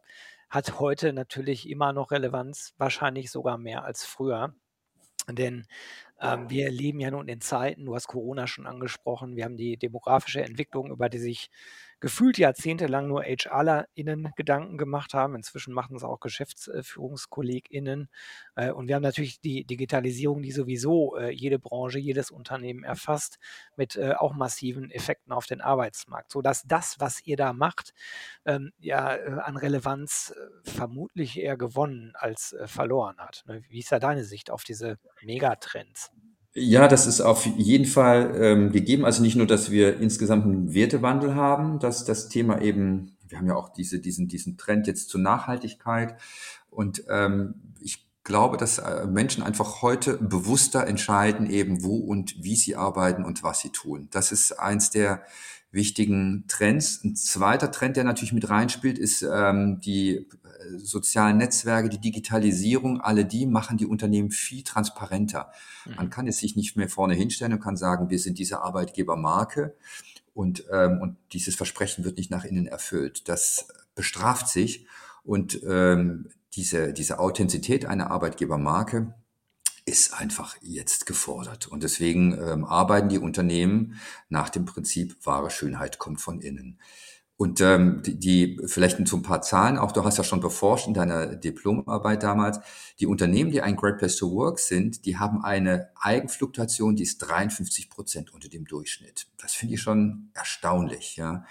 hat 0.50 0.80
heute 0.80 1.14
natürlich 1.14 1.70
immer 1.70 1.94
noch 1.94 2.12
Relevanz, 2.12 2.74
wahrscheinlich 2.78 3.32
sogar 3.32 3.58
mehr 3.58 3.84
als 3.84 4.06
früher. 4.06 4.54
Denn 5.28 5.66
ähm, 6.20 6.50
wir 6.50 6.70
leben 6.72 7.00
ja 7.00 7.12
nun 7.12 7.28
in 7.28 7.42
Zeiten, 7.42 7.86
du 7.86 7.96
hast 7.96 8.08
Corona 8.08 8.48
schon 8.48 8.66
angesprochen, 8.66 9.36
wir 9.36 9.46
haben 9.46 9.58
die 9.58 9.78
demografische 9.78 10.42
Entwicklung, 10.42 10.92
über 10.92 11.10
die 11.10 11.20
sich 11.20 11.50
gefühlt 12.02 12.38
jahrzehntelang 12.38 13.08
nur 13.08 13.24
HRlerInnen 13.24 14.34
Gedanken 14.36 14.78
gemacht 14.78 15.14
haben. 15.14 15.36
Inzwischen 15.36 15.74
machen 15.74 15.96
es 15.96 16.04
auch 16.04 16.20
GeschäftsführungskollegInnen. 16.20 18.10
Äh, 18.56 18.72
und 18.72 18.88
wir 18.88 18.96
haben 18.96 19.04
natürlich 19.04 19.40
die 19.40 19.64
Digitalisierung, 19.64 20.42
die 20.42 20.52
sowieso 20.52 21.16
äh, 21.16 21.30
jede 21.30 21.60
Branche, 21.60 22.00
jedes 22.00 22.32
Unternehmen 22.32 22.84
erfasst, 22.84 23.38
mit 23.78 23.96
äh, 23.96 24.14
auch 24.14 24.34
massiven 24.34 24.92
Effekten 24.92 25.32
auf 25.32 25.46
den 25.46 25.62
Arbeitsmarkt. 25.62 26.32
Sodass 26.32 26.64
das, 26.64 27.00
was 27.00 27.26
ihr 27.26 27.38
da 27.38 27.54
macht, 27.54 27.94
ähm, 28.46 28.74
ja 28.80 29.12
an 29.12 29.56
Relevanz 29.56 30.34
vermutlich 30.64 31.40
eher 31.40 31.56
gewonnen 31.56 32.14
als 32.16 32.56
verloren 32.66 33.18
hat. 33.20 33.44
Ne? 33.46 33.64
Wie 33.70 33.80
ist 33.80 33.92
da 33.92 34.00
deine 34.00 34.24
Sicht 34.24 34.50
auf 34.50 34.64
diese 34.64 34.98
Megatrends? 35.22 36.12
Ja, 36.54 36.90
das 36.90 37.08
ist 37.08 37.22
auf 37.22 37.46
jeden 37.46 37.86
Fall 37.86 38.36
ähm, 38.36 38.72
gegeben. 38.72 39.06
Also 39.06 39.22
nicht 39.22 39.38
nur, 39.38 39.48
dass 39.48 39.72
wir 39.72 40.00
insgesamt 40.00 40.44
einen 40.46 40.74
Wertewandel 40.74 41.36
haben, 41.36 41.80
dass 41.80 42.04
das 42.04 42.28
Thema 42.28 42.62
eben, 42.62 43.16
wir 43.30 43.38
haben 43.38 43.48
ja 43.48 43.56
auch 43.56 43.70
diese, 43.70 44.00
diesen, 44.00 44.28
diesen 44.28 44.58
Trend 44.58 44.86
jetzt 44.86 45.10
zur 45.10 45.22
Nachhaltigkeit. 45.22 46.16
Und 46.70 47.06
ähm, 47.10 47.56
ich 47.80 48.06
glaube, 48.26 48.58
dass 48.58 48.80
äh, 48.80 49.08
Menschen 49.08 49.44
einfach 49.44 49.82
heute 49.82 50.18
bewusster 50.18 50.86
entscheiden, 50.88 51.50
eben 51.50 51.84
wo 51.84 51.96
und 51.96 52.44
wie 52.44 52.58
sie 52.58 52.76
arbeiten 52.76 53.24
und 53.24 53.44
was 53.44 53.62
sie 53.62 53.70
tun. 53.70 54.10
Das 54.12 54.34
ist 54.34 54.60
eins 54.60 54.90
der 54.90 55.24
wichtigen 55.72 56.44
Trends. 56.50 57.02
Ein 57.04 57.16
zweiter 57.16 57.72
Trend, 57.72 57.96
der 57.96 58.04
natürlich 58.04 58.34
mit 58.34 58.50
reinspielt, 58.50 59.00
ist 59.00 59.22
ähm, 59.22 59.80
die 59.80 60.28
sozialen 60.78 61.38
Netzwerke, 61.38 61.90
die 61.90 62.00
Digitalisierung. 62.00 63.02
Alle 63.02 63.26
die 63.26 63.46
machen 63.46 63.78
die 63.78 63.86
Unternehmen 63.86 64.32
viel 64.32 64.64
transparenter. 64.64 65.52
Mhm. 65.86 65.96
Man 65.96 66.10
kann 66.10 66.28
es 66.28 66.40
sich 66.40 66.56
nicht 66.56 66.78
mehr 66.78 66.90
vorne 66.90 67.14
hinstellen 67.14 67.54
und 67.54 67.60
kann 67.60 67.78
sagen, 67.78 68.10
wir 68.10 68.20
sind 68.20 68.40
diese 68.40 68.62
Arbeitgebermarke 68.62 69.76
und, 70.34 70.66
ähm, 70.72 71.00
und 71.02 71.18
dieses 71.34 71.56
Versprechen 71.56 72.04
wird 72.04 72.18
nicht 72.18 72.32
nach 72.32 72.46
innen 72.46 72.68
erfüllt. 72.68 73.28
Das 73.28 73.68
bestraft 73.96 74.48
sich. 74.48 74.88
Und 75.24 75.62
ähm, 75.64 76.30
diese, 76.54 76.94
diese 76.94 77.20
Authentizität 77.20 77.86
einer 77.86 78.12
Arbeitgebermarke 78.12 79.14
ist 79.86 80.14
einfach 80.14 80.56
jetzt 80.62 81.06
gefordert. 81.06 81.68
Und 81.68 81.84
deswegen 81.84 82.34
ähm, 82.34 82.66
arbeiten 82.66 83.10
die 83.10 83.20
Unternehmen 83.20 84.00
nach 84.30 84.50
dem 84.50 84.66
Prinzip, 84.66 85.16
wahre 85.26 85.50
Schönheit 85.50 85.98
kommt 85.98 86.22
von 86.22 86.40
innen. 86.40 86.80
Und 87.42 87.60
ähm, 87.60 88.04
die, 88.04 88.20
die, 88.20 88.60
vielleicht 88.68 89.08
so 89.08 89.18
ein 89.18 89.24
paar 89.24 89.42
Zahlen, 89.42 89.80
auch 89.80 89.92
du 89.94 90.04
hast 90.04 90.20
ja 90.20 90.24
schon 90.24 90.42
beforscht 90.42 90.88
in 90.88 90.94
deiner 90.94 91.36
Diplomarbeit 91.36 92.22
damals, 92.22 92.60
die 93.00 93.08
Unternehmen, 93.08 93.50
die 93.50 93.64
ein 93.64 93.76
Great 93.76 93.98
Place 93.98 94.18
to 94.18 94.32
Work 94.32 94.60
sind, 94.60 95.08
die 95.08 95.18
haben 95.18 95.44
eine 95.44 95.90
Eigenfluktuation, 96.00 96.96
die 96.96 97.02
ist 97.02 97.18
53 97.18 97.90
Prozent 97.90 98.32
unter 98.32 98.48
dem 98.48 98.66
Durchschnitt. 98.66 99.26
Das 99.40 99.54
finde 99.54 99.74
ich 99.74 99.82
schon 99.82 100.30
erstaunlich. 100.36 101.16
Ja. 101.16 101.44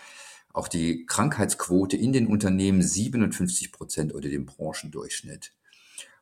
Auch 0.52 0.68
die 0.68 1.06
Krankheitsquote 1.06 1.96
in 1.96 2.12
den 2.12 2.28
Unternehmen 2.28 2.82
57 2.82 3.72
Prozent 3.72 4.12
unter 4.12 4.28
dem 4.28 4.46
Branchendurchschnitt. 4.46 5.54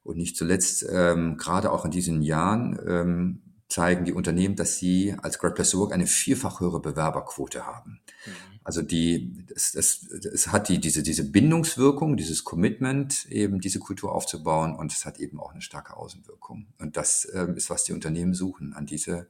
Und 0.02 0.16
nicht 0.16 0.38
zuletzt, 0.38 0.87
ähm, 0.90 1.37
gerade 1.37 1.70
auch 1.72 1.84
in 1.84 1.90
diesen 1.90 2.22
Jahren, 2.22 2.80
ähm, 2.88 3.42
zeigen 3.68 4.04
die 4.04 4.12
Unternehmen, 4.12 4.56
dass 4.56 4.78
sie 4.78 5.14
als 5.22 5.38
Great 5.38 5.54
Place 5.54 5.70
to 5.70 5.78
Work 5.78 5.92
eine 5.92 6.06
vierfach 6.06 6.60
höhere 6.60 6.80
Bewerberquote 6.80 7.66
haben. 7.66 8.00
Mhm. 8.26 8.32
Also 8.68 8.82
die, 8.82 9.46
es, 9.54 9.75
es, 9.75 10.06
es 10.10 10.48
hat 10.48 10.68
die, 10.68 10.78
diese, 10.78 11.02
diese 11.02 11.25
Bindungswirkung, 11.25 12.18
dieses 12.18 12.44
Commitment, 12.44 13.25
eben 13.30 13.62
diese 13.62 13.78
Kultur 13.78 14.14
aufzubauen 14.14 14.76
und 14.76 14.92
es 14.92 15.06
hat 15.06 15.20
eben 15.20 15.40
auch 15.40 15.52
eine 15.52 15.62
starke 15.62 15.96
Außenwirkung. 15.96 16.66
Und 16.78 16.98
das 16.98 17.25
äh, 17.25 17.50
ist, 17.56 17.70
was 17.70 17.84
die 17.84 17.94
Unternehmen 17.94 18.34
suchen. 18.34 18.75
An 18.75 18.84
diese 18.84 19.26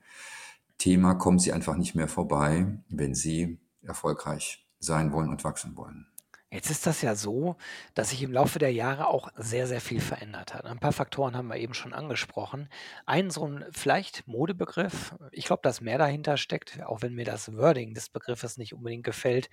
Thema 0.76 1.14
kommen 1.14 1.38
sie 1.38 1.52
einfach 1.52 1.76
nicht 1.76 1.94
mehr 1.94 2.08
vorbei, 2.08 2.66
wenn 2.88 3.14
sie 3.14 3.60
erfolgreich 3.82 4.66
sein 4.80 5.12
wollen 5.12 5.28
und 5.28 5.44
wachsen 5.44 5.76
wollen. 5.76 6.07
Jetzt 6.50 6.70
ist 6.70 6.86
das 6.86 7.02
ja 7.02 7.14
so, 7.14 7.56
dass 7.92 8.08
sich 8.08 8.22
im 8.22 8.32
Laufe 8.32 8.58
der 8.58 8.72
Jahre 8.72 9.08
auch 9.08 9.28
sehr, 9.36 9.66
sehr 9.66 9.82
viel 9.82 10.00
verändert 10.00 10.54
hat. 10.54 10.64
Ein 10.64 10.78
paar 10.78 10.92
Faktoren 10.92 11.36
haben 11.36 11.48
wir 11.48 11.56
eben 11.56 11.74
schon 11.74 11.92
angesprochen. 11.92 12.70
Ein 13.04 13.30
so 13.30 13.46
ein 13.46 13.66
vielleicht 13.70 14.26
Modebegriff, 14.26 15.14
ich 15.30 15.44
glaube, 15.44 15.60
dass 15.62 15.82
mehr 15.82 15.98
dahinter 15.98 16.38
steckt, 16.38 16.82
auch 16.84 17.02
wenn 17.02 17.14
mir 17.14 17.26
das 17.26 17.54
Wording 17.54 17.92
des 17.92 18.08
Begriffes 18.08 18.56
nicht 18.56 18.72
unbedingt 18.72 19.04
gefällt, 19.04 19.50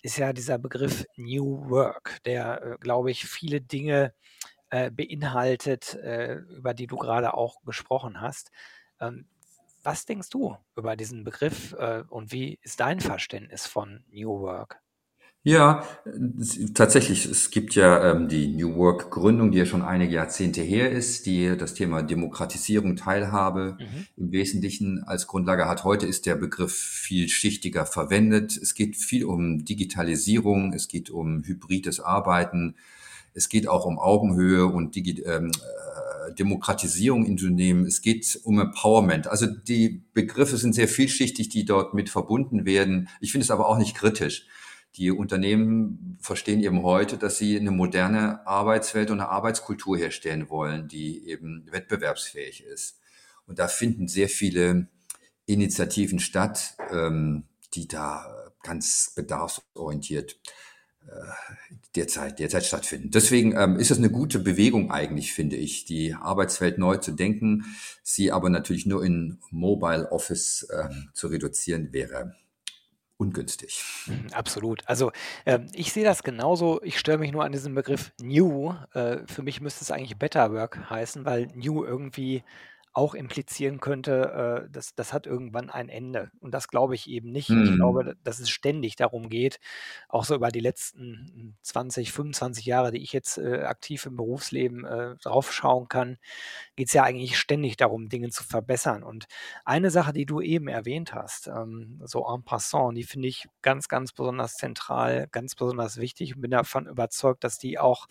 ist 0.00 0.16
ja 0.16 0.32
dieser 0.32 0.56
Begriff 0.56 1.04
New 1.16 1.68
Work, 1.68 2.22
der, 2.24 2.62
äh, 2.62 2.76
glaube 2.78 3.10
ich, 3.10 3.26
viele 3.26 3.60
Dinge 3.60 4.14
äh, 4.70 4.90
beinhaltet, 4.90 5.94
äh, 5.96 6.36
über 6.36 6.72
die 6.72 6.86
du 6.86 6.96
gerade 6.96 7.34
auch 7.34 7.62
gesprochen 7.64 8.22
hast. 8.22 8.50
Ähm, 8.98 9.26
was 9.82 10.06
denkst 10.06 10.30
du 10.30 10.56
über 10.74 10.96
diesen 10.96 11.24
Begriff 11.24 11.74
äh, 11.74 12.02
und 12.08 12.32
wie 12.32 12.58
ist 12.62 12.80
dein 12.80 13.00
Verständnis 13.00 13.66
von 13.66 14.04
New 14.10 14.40
Work? 14.40 14.80
Ja, 15.42 15.84
tatsächlich, 16.74 17.24
es 17.24 17.50
gibt 17.50 17.74
ja 17.74 18.10
ähm, 18.12 18.28
die 18.28 18.48
New 18.48 18.76
Work 18.76 19.10
Gründung, 19.10 19.50
die 19.50 19.56
ja 19.58 19.64
schon 19.64 19.80
einige 19.80 20.14
Jahrzehnte 20.16 20.60
her 20.60 20.90
ist, 20.90 21.24
die 21.24 21.56
das 21.56 21.72
Thema 21.72 22.02
Demokratisierung, 22.02 22.94
Teilhabe 22.96 23.78
Mhm. 23.80 24.06
im 24.18 24.32
Wesentlichen 24.32 25.02
als 25.02 25.26
Grundlage 25.26 25.66
hat. 25.66 25.82
Heute 25.84 26.04
ist 26.06 26.26
der 26.26 26.34
Begriff 26.36 26.74
viel 26.74 27.30
schichtiger 27.30 27.86
verwendet. 27.86 28.54
Es 28.60 28.74
geht 28.74 28.96
viel 28.96 29.24
um 29.24 29.64
Digitalisierung, 29.64 30.74
es 30.74 30.88
geht 30.88 31.08
um 31.08 31.42
hybrides 31.42 32.00
Arbeiten, 32.00 32.74
es 33.32 33.48
geht 33.48 33.66
auch 33.66 33.86
um 33.86 33.98
Augenhöhe 33.98 34.66
und 34.66 34.94
Digi 34.94 35.22
ähm, 35.22 35.52
äh, 35.52 36.34
Demokratisierung 36.34 37.24
in 37.24 37.32
Unternehmen. 37.32 37.86
Es 37.86 38.02
geht 38.02 38.38
um 38.44 38.60
Empowerment. 38.60 39.26
Also 39.26 39.46
die 39.46 40.02
Begriffe 40.12 40.58
sind 40.58 40.74
sehr 40.74 40.86
vielschichtig, 40.88 41.48
die 41.48 41.64
dort 41.64 41.94
mit 41.94 42.10
verbunden 42.10 42.66
werden. 42.66 43.08
Ich 43.22 43.32
finde 43.32 43.44
es 43.44 43.50
aber 43.50 43.66
auch 43.68 43.78
nicht 43.78 43.96
kritisch. 43.96 44.46
Die 44.96 45.10
Unternehmen 45.10 46.18
verstehen 46.20 46.60
eben 46.60 46.82
heute, 46.82 47.16
dass 47.16 47.38
sie 47.38 47.56
eine 47.56 47.70
moderne 47.70 48.46
Arbeitswelt 48.46 49.10
und 49.10 49.20
eine 49.20 49.28
Arbeitskultur 49.28 49.96
herstellen 49.96 50.50
wollen, 50.50 50.88
die 50.88 51.28
eben 51.28 51.66
wettbewerbsfähig 51.70 52.64
ist. 52.64 52.98
Und 53.46 53.58
da 53.58 53.68
finden 53.68 54.08
sehr 54.08 54.28
viele 54.28 54.88
Initiativen 55.46 56.18
statt, 56.18 56.74
ähm, 56.92 57.44
die 57.74 57.86
da 57.86 58.52
ganz 58.62 59.12
bedarfsorientiert 59.14 60.38
äh, 61.06 61.12
derzeit, 61.94 62.38
derzeit 62.40 62.66
stattfinden. 62.66 63.10
Deswegen 63.10 63.56
ähm, 63.56 63.76
ist 63.76 63.90
es 63.90 63.98
eine 63.98 64.10
gute 64.10 64.40
Bewegung 64.40 64.90
eigentlich, 64.90 65.32
finde 65.32 65.56
ich, 65.56 65.84
die 65.84 66.14
Arbeitswelt 66.14 66.78
neu 66.78 66.96
zu 66.96 67.12
denken. 67.12 67.64
Sie 68.02 68.32
aber 68.32 68.50
natürlich 68.50 68.86
nur 68.86 69.04
in 69.04 69.38
Mobile 69.50 70.10
Office 70.10 70.68
ähm, 70.72 71.10
zu 71.14 71.28
reduzieren 71.28 71.92
wäre 71.92 72.34
ungünstig. 73.20 73.84
Mhm, 74.06 74.32
absolut. 74.32 74.82
Also 74.86 75.12
äh, 75.44 75.60
ich 75.74 75.92
sehe 75.92 76.04
das 76.04 76.22
genauso. 76.22 76.80
Ich 76.82 76.98
störe 76.98 77.18
mich 77.18 77.32
nur 77.32 77.44
an 77.44 77.52
diesem 77.52 77.74
Begriff 77.74 78.12
New. 78.20 78.74
Äh, 78.94 79.18
für 79.26 79.42
mich 79.42 79.60
müsste 79.60 79.84
es 79.84 79.90
eigentlich 79.90 80.18
Better 80.18 80.52
Work 80.52 80.88
heißen, 80.88 81.24
weil 81.24 81.48
New 81.54 81.84
irgendwie 81.84 82.42
auch 82.92 83.14
implizieren 83.14 83.78
könnte, 83.78 84.64
äh, 84.66 84.70
das, 84.70 84.94
das 84.94 85.12
hat 85.12 85.26
irgendwann 85.26 85.70
ein 85.70 85.88
Ende. 85.88 86.30
Und 86.40 86.52
das 86.52 86.68
glaube 86.68 86.96
ich 86.96 87.08
eben 87.08 87.30
nicht. 87.30 87.48
Ich 87.50 87.74
glaube, 87.76 88.04
mhm. 88.04 88.14
dass 88.24 88.40
es 88.40 88.50
ständig 88.50 88.96
darum 88.96 89.28
geht, 89.28 89.60
auch 90.08 90.24
so 90.24 90.34
über 90.34 90.48
die 90.48 90.60
letzten 90.60 91.56
20, 91.62 92.12
25 92.12 92.66
Jahre, 92.66 92.90
die 92.90 93.02
ich 93.02 93.12
jetzt 93.12 93.38
äh, 93.38 93.62
aktiv 93.62 94.06
im 94.06 94.16
Berufsleben 94.16 94.84
äh, 94.84 95.14
draufschauen 95.22 95.88
kann, 95.88 96.18
geht 96.74 96.88
es 96.88 96.92
ja 96.92 97.04
eigentlich 97.04 97.38
ständig 97.38 97.76
darum, 97.76 98.08
Dinge 98.08 98.30
zu 98.30 98.42
verbessern. 98.42 99.04
Und 99.04 99.26
eine 99.64 99.90
Sache, 99.90 100.12
die 100.12 100.26
du 100.26 100.40
eben 100.40 100.66
erwähnt 100.66 101.14
hast, 101.14 101.46
ähm, 101.46 102.00
so 102.04 102.26
en 102.26 102.42
passant, 102.42 102.96
die 102.96 103.04
finde 103.04 103.28
ich 103.28 103.46
ganz, 103.62 103.88
ganz 103.88 104.12
besonders 104.12 104.56
zentral, 104.56 105.28
ganz 105.30 105.54
besonders 105.54 105.98
wichtig 105.98 106.34
und 106.34 106.42
bin 106.42 106.50
davon 106.50 106.86
überzeugt, 106.86 107.44
dass 107.44 107.58
die 107.58 107.78
auch 107.78 108.08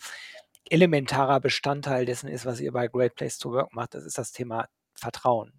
elementarer 0.68 1.40
Bestandteil 1.40 2.04
dessen 2.04 2.28
ist, 2.28 2.46
was 2.46 2.60
ihr 2.60 2.72
bei 2.72 2.88
Great 2.88 3.14
Place 3.14 3.38
to 3.38 3.50
Work 3.52 3.72
macht. 3.72 3.94
Das 3.94 4.04
ist 4.04 4.18
das 4.18 4.32
Thema 4.32 4.68
Vertrauen. 4.94 5.52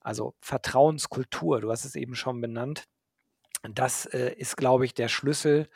Also 0.00 0.34
Vertrauenskultur, 0.40 1.60
du 1.60 1.70
hast 1.70 1.84
es 1.84 1.96
eben 1.96 2.14
schon 2.14 2.40
benannt. 2.40 2.84
Das 3.62 4.06
äh, 4.06 4.32
ist, 4.34 4.56
glaube 4.56 4.84
ich, 4.84 4.94
der 4.94 5.08
Schlüssel 5.08 5.68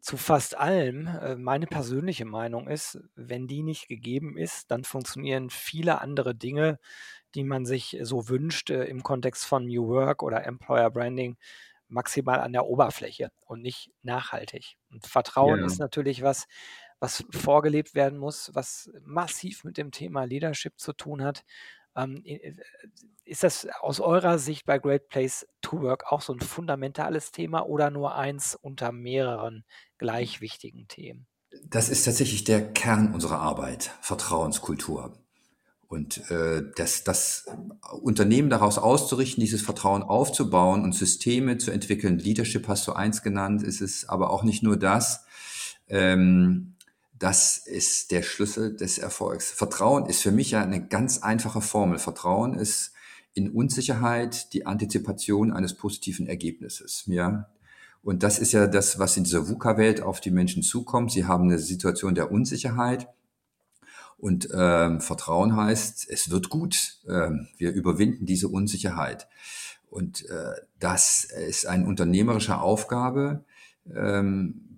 zu 0.00 0.18
fast 0.18 0.56
allem. 0.56 1.06
Äh, 1.06 1.36
meine 1.36 1.66
persönliche 1.66 2.26
Meinung 2.26 2.68
ist, 2.68 2.98
wenn 3.14 3.46
die 3.46 3.62
nicht 3.62 3.88
gegeben 3.88 4.36
ist, 4.36 4.70
dann 4.70 4.84
funktionieren 4.84 5.48
viele 5.48 6.00
andere 6.00 6.34
Dinge, 6.34 6.78
die 7.34 7.44
man 7.44 7.64
sich 7.64 7.96
so 8.02 8.28
wünscht 8.28 8.70
äh, 8.70 8.84
im 8.84 9.02
Kontext 9.02 9.46
von 9.46 9.66
New 9.66 9.88
Work 9.88 10.22
oder 10.22 10.44
Employer 10.44 10.90
Branding, 10.90 11.36
maximal 11.88 12.40
an 12.40 12.52
der 12.52 12.66
Oberfläche 12.66 13.30
und 13.46 13.62
nicht 13.62 13.90
nachhaltig. 14.02 14.76
Und 14.90 15.06
Vertrauen 15.06 15.60
ja. 15.60 15.66
ist 15.66 15.78
natürlich 15.78 16.22
was, 16.22 16.46
was 17.04 17.22
vorgelebt 17.30 17.94
werden 17.94 18.18
muss, 18.18 18.50
was 18.54 18.90
massiv 19.04 19.62
mit 19.62 19.76
dem 19.76 19.90
Thema 19.90 20.24
Leadership 20.24 20.78
zu 20.78 20.94
tun 20.94 21.22
hat. 21.22 21.44
Ähm, 21.94 22.22
äh, 22.24 22.54
ist 23.26 23.42
das 23.42 23.68
aus 23.80 24.00
eurer 24.00 24.38
Sicht 24.38 24.64
bei 24.64 24.78
Great 24.78 25.08
Place 25.08 25.46
to 25.60 25.82
Work 25.82 26.10
auch 26.10 26.22
so 26.22 26.32
ein 26.32 26.40
fundamentales 26.40 27.30
Thema 27.30 27.66
oder 27.66 27.90
nur 27.90 28.14
eins 28.14 28.54
unter 28.54 28.90
mehreren 28.90 29.64
gleich 29.98 30.40
wichtigen 30.40 30.88
Themen? 30.88 31.26
Das 31.66 31.90
ist 31.90 32.04
tatsächlich 32.04 32.44
der 32.44 32.72
Kern 32.72 33.12
unserer 33.12 33.38
Arbeit, 33.38 33.92
Vertrauenskultur. 34.00 35.18
Und 35.86 36.30
äh, 36.30 36.62
das, 36.76 37.04
das 37.04 37.46
Unternehmen 38.02 38.48
daraus 38.48 38.78
auszurichten, 38.78 39.42
dieses 39.42 39.60
Vertrauen 39.60 40.02
aufzubauen 40.02 40.82
und 40.82 40.94
Systeme 40.94 41.58
zu 41.58 41.70
entwickeln, 41.70 42.18
Leadership 42.18 42.66
hast 42.66 42.86
du 42.88 42.94
eins 42.94 43.22
genannt, 43.22 43.62
ist 43.62 43.82
es 43.82 44.08
aber 44.08 44.30
auch 44.30 44.42
nicht 44.42 44.62
nur 44.62 44.78
das. 44.78 45.26
Ähm, 45.86 46.73
das 47.18 47.58
ist 47.58 48.10
der 48.10 48.22
Schlüssel 48.22 48.76
des 48.76 48.98
Erfolgs. 48.98 49.52
Vertrauen 49.52 50.06
ist 50.06 50.22
für 50.22 50.32
mich 50.32 50.50
ja 50.50 50.62
eine 50.62 50.86
ganz 50.86 51.18
einfache 51.18 51.60
Formel. 51.60 51.98
Vertrauen 51.98 52.54
ist 52.54 52.92
in 53.34 53.50
Unsicherheit 53.50 54.52
die 54.52 54.66
Antizipation 54.66 55.52
eines 55.52 55.74
positiven 55.74 56.26
Ergebnisses. 56.26 57.04
Ja, 57.06 57.48
und 58.02 58.22
das 58.22 58.38
ist 58.38 58.52
ja 58.52 58.66
das, 58.66 58.98
was 58.98 59.16
in 59.16 59.24
dieser 59.24 59.48
VUCA-Welt 59.48 60.02
auf 60.02 60.20
die 60.20 60.30
Menschen 60.30 60.62
zukommt. 60.62 61.10
Sie 61.10 61.24
haben 61.24 61.44
eine 61.44 61.58
Situation 61.58 62.14
der 62.14 62.30
Unsicherheit. 62.30 63.08
Und 64.18 64.48
ähm, 64.54 65.00
Vertrauen 65.00 65.56
heißt, 65.56 66.08
es 66.10 66.30
wird 66.30 66.50
gut. 66.50 66.98
Ähm, 67.08 67.48
wir 67.56 67.72
überwinden 67.72 68.26
diese 68.26 68.48
Unsicherheit. 68.48 69.26
Und 69.88 70.28
äh, 70.28 70.52
das 70.78 71.24
ist 71.24 71.66
eine 71.66 71.86
unternehmerische 71.86 72.58
Aufgabe, 72.58 73.44
ähm, 73.94 74.73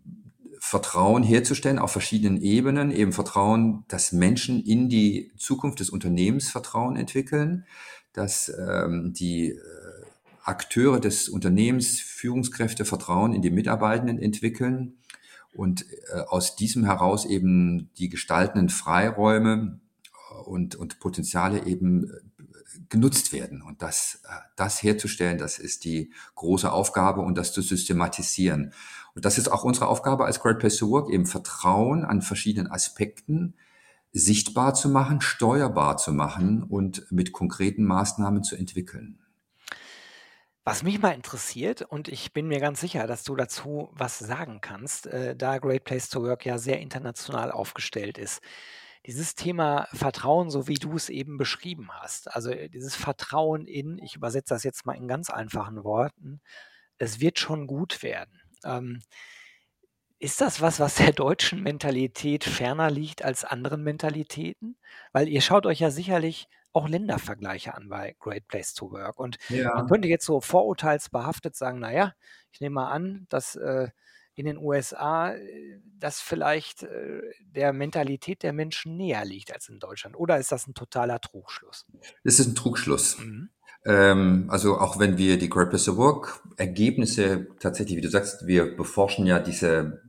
Vertrauen 0.68 1.22
herzustellen 1.22 1.78
auf 1.78 1.92
verschiedenen 1.92 2.42
Ebenen, 2.42 2.90
eben 2.90 3.12
Vertrauen, 3.12 3.84
dass 3.86 4.10
Menschen 4.10 4.60
in 4.64 4.88
die 4.88 5.30
Zukunft 5.36 5.78
des 5.78 5.90
Unternehmens 5.90 6.50
Vertrauen 6.50 6.96
entwickeln, 6.96 7.66
dass 8.12 8.48
ähm, 8.48 9.12
die 9.12 9.50
äh, 9.50 9.60
Akteure 10.42 10.98
des 10.98 11.28
Unternehmens, 11.28 12.00
Führungskräfte 12.00 12.84
Vertrauen 12.84 13.32
in 13.32 13.42
die 13.42 13.52
Mitarbeitenden 13.52 14.18
entwickeln 14.18 14.96
und 15.54 15.86
äh, 16.12 16.18
aus 16.22 16.56
diesem 16.56 16.84
heraus 16.84 17.26
eben 17.26 17.88
die 17.98 18.08
gestaltenden 18.08 18.68
Freiräume 18.68 19.78
und, 20.46 20.74
und 20.74 20.98
Potenziale 20.98 21.64
eben 21.64 22.10
genutzt 22.88 23.32
werden. 23.32 23.62
Und 23.62 23.82
das, 23.82 24.20
äh, 24.24 24.34
das 24.56 24.82
herzustellen, 24.82 25.38
das 25.38 25.60
ist 25.60 25.84
die 25.84 26.10
große 26.34 26.72
Aufgabe 26.72 27.20
und 27.20 27.38
das 27.38 27.52
zu 27.52 27.62
systematisieren. 27.62 28.72
Und 29.16 29.24
das 29.24 29.38
ist 29.38 29.48
auch 29.48 29.64
unsere 29.64 29.88
Aufgabe 29.88 30.26
als 30.26 30.40
Great 30.40 30.58
Place 30.58 30.76
to 30.76 30.90
Work, 30.90 31.08
eben 31.08 31.24
Vertrauen 31.24 32.04
an 32.04 32.20
verschiedenen 32.20 32.70
Aspekten 32.70 33.54
sichtbar 34.12 34.74
zu 34.74 34.90
machen, 34.90 35.22
steuerbar 35.22 35.96
zu 35.96 36.12
machen 36.12 36.62
und 36.62 37.10
mit 37.10 37.32
konkreten 37.32 37.84
Maßnahmen 37.84 38.44
zu 38.44 38.56
entwickeln. 38.56 39.18
Was 40.64 40.82
mich 40.82 41.00
mal 41.00 41.14
interessiert, 41.14 41.80
und 41.80 42.08
ich 42.08 42.34
bin 42.34 42.46
mir 42.46 42.60
ganz 42.60 42.80
sicher, 42.80 43.06
dass 43.06 43.24
du 43.24 43.36
dazu 43.36 43.88
was 43.92 44.18
sagen 44.18 44.60
kannst, 44.60 45.06
äh, 45.06 45.34
da 45.34 45.58
Great 45.58 45.84
Place 45.84 46.10
to 46.10 46.22
Work 46.22 46.44
ja 46.44 46.58
sehr 46.58 46.80
international 46.80 47.50
aufgestellt 47.50 48.18
ist. 48.18 48.42
Dieses 49.06 49.34
Thema 49.34 49.88
Vertrauen, 49.94 50.50
so 50.50 50.68
wie 50.68 50.74
du 50.74 50.94
es 50.94 51.08
eben 51.08 51.38
beschrieben 51.38 51.88
hast, 51.90 52.34
also 52.34 52.50
äh, 52.50 52.68
dieses 52.68 52.94
Vertrauen 52.94 53.64
in, 53.64 53.96
ich 53.96 54.16
übersetze 54.16 54.52
das 54.52 54.62
jetzt 54.62 54.84
mal 54.84 54.94
in 54.94 55.08
ganz 55.08 55.30
einfachen 55.30 55.84
Worten, 55.84 56.42
es 56.98 57.20
wird 57.20 57.38
schon 57.38 57.66
gut 57.66 58.02
werden. 58.02 58.42
Ähm, 58.64 59.02
ist 60.18 60.40
das 60.40 60.60
was, 60.60 60.80
was 60.80 60.96
der 60.96 61.12
deutschen 61.12 61.62
Mentalität 61.62 62.44
ferner 62.44 62.90
liegt 62.90 63.22
als 63.22 63.44
anderen 63.44 63.82
Mentalitäten? 63.82 64.76
Weil 65.12 65.28
ihr 65.28 65.40
schaut 65.42 65.66
euch 65.66 65.80
ja 65.80 65.90
sicherlich 65.90 66.48
auch 66.72 66.88
Ländervergleiche 66.88 67.74
an 67.74 67.88
bei 67.88 68.16
Great 68.18 68.46
Place 68.48 68.74
to 68.74 68.90
Work. 68.92 69.18
Und 69.18 69.38
man 69.74 69.86
könnte 69.88 70.08
jetzt 70.08 70.26
so 70.26 70.40
vorurteilsbehaftet 70.40 71.56
sagen, 71.56 71.78
naja, 71.78 72.14
ich 72.52 72.60
nehme 72.60 72.74
mal 72.74 72.90
an, 72.90 73.26
dass 73.28 73.56
äh, 73.56 73.88
in 74.34 74.44
den 74.44 74.58
USA 74.58 75.32
äh, 75.32 75.80
das 75.98 76.20
vielleicht 76.20 76.82
äh, 76.82 77.22
der 77.40 77.72
Mentalität 77.72 78.42
der 78.42 78.52
Menschen 78.52 78.96
näher 78.96 79.24
liegt 79.24 79.52
als 79.52 79.68
in 79.68 79.80
Deutschland. 79.80 80.16
Oder 80.16 80.38
ist 80.38 80.52
das 80.52 80.66
ein 80.66 80.74
totaler 80.74 81.20
Trugschluss? 81.20 81.86
Das 82.22 82.38
ist 82.38 82.46
ein 82.48 82.54
Trugschluss. 82.54 83.18
Mhm. 83.18 83.48
Ähm, 83.86 84.46
also 84.48 84.78
auch 84.78 84.98
wenn 84.98 85.16
wir 85.16 85.38
die 85.38 85.48
Great 85.48 85.70
Place 85.70 85.84
to 85.84 85.96
Work 85.96 86.40
Ergebnisse 86.56 87.46
tatsächlich, 87.60 87.96
wie 87.96 88.02
du 88.02 88.10
sagst, 88.10 88.46
wir 88.46 88.76
beforschen 88.76 89.26
ja 89.26 89.38
diese 89.38 90.02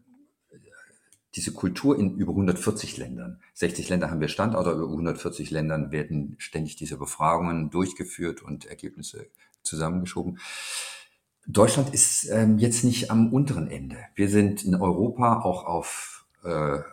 diese 1.38 1.54
Kultur 1.54 1.98
in 1.98 2.16
über 2.18 2.32
140 2.32 2.98
Ländern. 2.98 3.40
60 3.54 3.90
Länder 3.90 4.10
haben 4.10 4.20
wir 4.20 4.28
Standorte, 4.28 4.72
über 4.72 4.90
140 4.90 5.52
Ländern 5.52 5.92
werden 5.92 6.36
ständig 6.40 6.76
diese 6.78 6.98
Befragungen 6.98 7.70
durchgeführt 7.70 8.42
und 8.42 8.66
Ergebnisse 8.66 9.28
zusammengeschoben. 9.62 10.40
Deutschland 11.46 11.94
ist 11.94 12.28
ähm, 12.32 12.58
jetzt 12.58 12.84
nicht 12.84 13.12
am 13.12 13.32
unteren 13.32 13.68
Ende. 13.68 13.98
Wir 14.16 14.30
sind 14.30 14.66
in 14.66 14.76
Europa 14.76 15.42
auch 15.42 15.66
auf, 15.66 16.26
äh, 16.44 16.50
auf, 16.50 16.84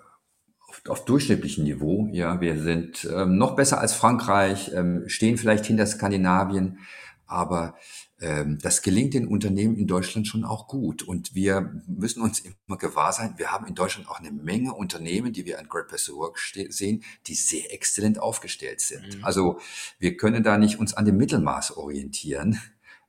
auf 0.89 1.05
durchschnittlichem 1.05 1.65
Niveau. 1.65 2.09
Ja, 2.13 2.41
wir 2.41 2.61
sind 2.61 3.09
ähm, 3.13 3.37
noch 3.37 3.57
besser 3.57 3.81
als 3.81 3.95
Frankreich, 3.95 4.73
ähm, 4.75 5.05
stehen 5.09 5.39
vielleicht 5.39 5.67
hinter 5.67 5.87
Skandinavien, 5.87 6.79
aber 7.27 7.75
ähm, 8.21 8.59
das 8.63 8.83
gelingt 8.83 9.15
den 9.15 9.27
Unternehmen 9.27 9.77
in 9.77 9.87
Deutschland 9.87 10.27
schon 10.27 10.45
auch 10.45 10.69
gut. 10.69 11.03
Und 11.03 11.35
wir 11.35 11.83
müssen 11.87 12.23
uns 12.23 12.41
immer 12.41 12.79
gewahr 12.79 13.13
sein, 13.13 13.35
wir 13.37 13.51
haben 13.53 13.67
in 13.67 13.75
Deutschland 13.75 14.09
auch 14.09 14.19
eine 14.19 14.31
Menge 14.31 14.73
Unternehmen, 14.73 15.33
die 15.33 15.45
wir 15.45 15.59
an 15.59 15.69
Great 15.69 15.89
Place 15.89 16.05
to 16.05 16.17
Work 16.17 16.39
sehen, 16.39 17.03
die 17.27 17.35
sehr 17.35 17.73
exzellent 17.73 18.19
aufgestellt 18.19 18.81
sind. 18.81 19.19
Mhm. 19.19 19.25
Also 19.25 19.59
wir 19.99 20.17
können 20.17 20.43
da 20.43 20.59
nicht 20.59 20.79
uns 20.79 20.95
an 20.95 21.05
dem 21.05 21.17
Mittelmaß 21.17 21.77
orientieren. 21.77 22.61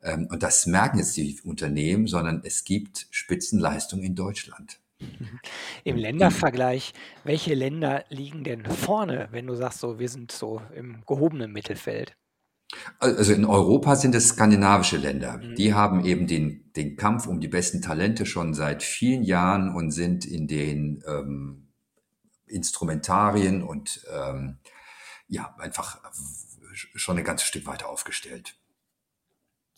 Ähm, 0.01 0.27
und 0.29 0.43
das 0.43 0.65
merken 0.65 0.97
jetzt 0.97 1.15
die 1.17 1.39
Unternehmen, 1.43 2.07
sondern 2.07 2.41
es 2.43 2.63
gibt 2.63 3.07
Spitzenleistungen 3.11 4.03
in 4.03 4.15
Deutschland. 4.15 4.79
Im 5.83 5.97
Ländervergleich, 5.97 6.93
welche 7.23 7.53
Länder 7.53 8.05
liegen 8.09 8.43
denn 8.43 8.65
vorne, 8.65 9.27
wenn 9.31 9.47
du 9.47 9.55
sagst, 9.55 9.79
so 9.79 9.99
wir 9.99 10.09
sind 10.09 10.31
so 10.31 10.61
im 10.73 11.03
gehobenen 11.05 11.51
Mittelfeld? 11.51 12.15
Also 12.99 13.33
in 13.33 13.45
Europa 13.45 13.95
sind 13.95 14.15
es 14.15 14.29
skandinavische 14.29 14.97
Länder. 14.97 15.37
Mhm. 15.37 15.55
Die 15.55 15.73
haben 15.73 16.03
eben 16.03 16.27
den, 16.27 16.71
den 16.75 16.95
Kampf 16.95 17.27
um 17.27 17.39
die 17.39 17.47
besten 17.47 17.81
Talente 17.81 18.25
schon 18.25 18.53
seit 18.53 18.83
vielen 18.83 19.23
Jahren 19.23 19.73
und 19.75 19.91
sind 19.91 20.25
in 20.25 20.47
den 20.47 21.03
ähm, 21.07 21.67
Instrumentarien 22.47 23.61
und 23.63 24.05
ähm, 24.11 24.57
ja, 25.27 25.55
einfach 25.57 25.99
schon 26.73 27.17
ein 27.17 27.23
ganzes 27.23 27.47
Stück 27.47 27.65
weiter 27.65 27.89
aufgestellt. 27.89 28.55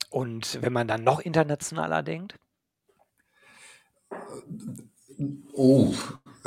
Und 0.09 0.59
wenn 0.61 0.73
man 0.73 0.87
dann 0.87 1.03
noch 1.03 1.19
internationaler 1.19 2.03
denkt? 2.03 2.35
Oh, 5.53 5.93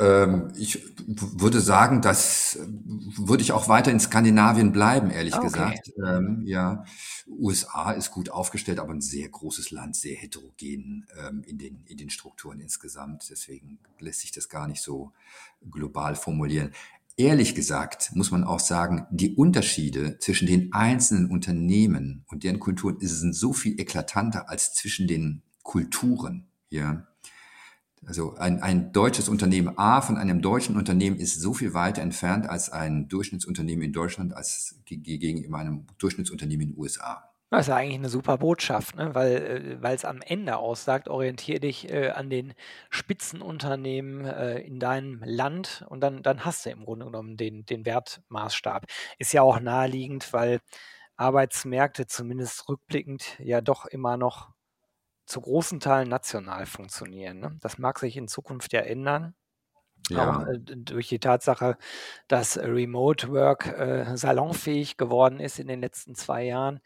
ähm, 0.01 0.51
ich 0.57 0.83
würde 0.97 1.61
sagen, 1.61 2.01
das 2.01 2.57
würde 2.65 3.43
ich 3.43 3.51
auch 3.51 3.67
weiter 3.67 3.91
in 3.91 3.99
Skandinavien 3.99 4.71
bleiben, 4.71 5.11
ehrlich 5.11 5.35
okay. 5.35 5.45
gesagt. 5.45 5.91
Ähm, 6.03 6.41
ja, 6.45 6.85
USA 7.27 7.91
ist 7.91 8.11
gut 8.11 8.29
aufgestellt, 8.29 8.79
aber 8.79 8.93
ein 8.93 9.01
sehr 9.01 9.29
großes 9.29 9.69
Land, 9.69 9.95
sehr 9.95 10.15
heterogen 10.15 11.05
ähm, 11.19 11.43
in, 11.45 11.59
den, 11.59 11.83
in 11.85 11.97
den 11.97 12.09
Strukturen 12.09 12.59
insgesamt. 12.59 13.29
Deswegen 13.29 13.77
lässt 13.99 14.21
sich 14.21 14.31
das 14.31 14.49
gar 14.49 14.67
nicht 14.67 14.81
so 14.81 15.11
global 15.69 16.15
formulieren. 16.15 16.71
Ehrlich 17.15 17.53
gesagt 17.53 18.11
muss 18.15 18.31
man 18.31 18.43
auch 18.43 18.59
sagen, 18.59 19.05
die 19.11 19.35
Unterschiede 19.35 20.17
zwischen 20.17 20.47
den 20.47 20.73
einzelnen 20.73 21.29
Unternehmen 21.29 22.23
und 22.27 22.43
deren 22.43 22.59
Kulturen 22.59 22.97
sind 22.99 23.35
so 23.35 23.53
viel 23.53 23.79
eklatanter 23.79 24.49
als 24.49 24.73
zwischen 24.73 25.07
den 25.07 25.43
Kulturen. 25.61 26.47
Ja, 26.69 27.05
also 28.05 28.35
ein, 28.35 28.61
ein 28.61 28.91
deutsches 28.93 29.29
Unternehmen 29.29 29.77
A 29.77 30.01
von 30.01 30.17
einem 30.17 30.41
deutschen 30.41 30.75
Unternehmen 30.75 31.17
ist 31.17 31.39
so 31.39 31.53
viel 31.53 31.73
weiter 31.73 32.01
entfernt 32.01 32.49
als 32.49 32.71
ein 32.71 33.07
Durchschnittsunternehmen 33.07 33.83
in 33.83 33.93
Deutschland 33.93 34.33
als 34.33 34.81
gegenüber 34.85 35.57
einem 35.57 35.85
Durchschnittsunternehmen 35.99 36.69
in 36.69 36.73
den 36.73 36.79
USA. 36.79 37.31
Das 37.51 37.61
ist 37.61 37.67
ja 37.67 37.75
eigentlich 37.75 37.99
eine 37.99 38.09
super 38.09 38.37
Botschaft, 38.37 38.95
ne? 38.95 39.13
weil 39.13 39.79
äh, 39.83 39.93
es 39.93 40.05
am 40.05 40.21
Ende 40.21 40.55
aussagt, 40.55 41.09
orientiere 41.09 41.59
dich 41.59 41.91
äh, 41.91 42.09
an 42.11 42.29
den 42.29 42.53
Spitzenunternehmen 42.89 44.25
äh, 44.25 44.59
in 44.59 44.79
deinem 44.79 45.21
Land 45.25 45.83
und 45.89 45.99
dann, 45.99 46.23
dann 46.23 46.45
hast 46.45 46.65
du 46.65 46.69
im 46.69 46.85
Grunde 46.85 47.05
genommen 47.05 47.35
den, 47.35 47.65
den 47.65 47.85
Wertmaßstab. 47.85 48.85
Ist 49.19 49.33
ja 49.33 49.41
auch 49.41 49.59
naheliegend, 49.59 50.31
weil 50.31 50.61
Arbeitsmärkte 51.17 52.07
zumindest 52.07 52.69
rückblickend 52.69 53.37
ja 53.39 53.59
doch 53.59 53.85
immer 53.85 54.15
noch 54.15 54.53
zu 55.31 55.41
großen 55.41 55.79
Teilen 55.79 56.09
national 56.09 56.65
funktionieren. 56.65 57.39
Ne? 57.39 57.57
Das 57.61 57.77
mag 57.77 57.99
sich 57.99 58.17
in 58.17 58.27
Zukunft 58.27 58.73
ja 58.73 58.81
ändern. 58.81 59.33
Ja. 60.09 60.41
Auch 60.41 60.47
äh, 60.47 60.57
durch 60.59 61.07
die 61.07 61.19
Tatsache, 61.19 61.77
dass 62.27 62.57
Remote 62.57 63.29
Work 63.29 63.67
äh, 63.67 64.17
salonfähig 64.17 64.97
geworden 64.97 65.39
ist 65.39 65.59
in 65.59 65.67
den 65.67 65.79
letzten 65.79 66.15
zwei 66.15 66.43
Jahren. 66.43 66.81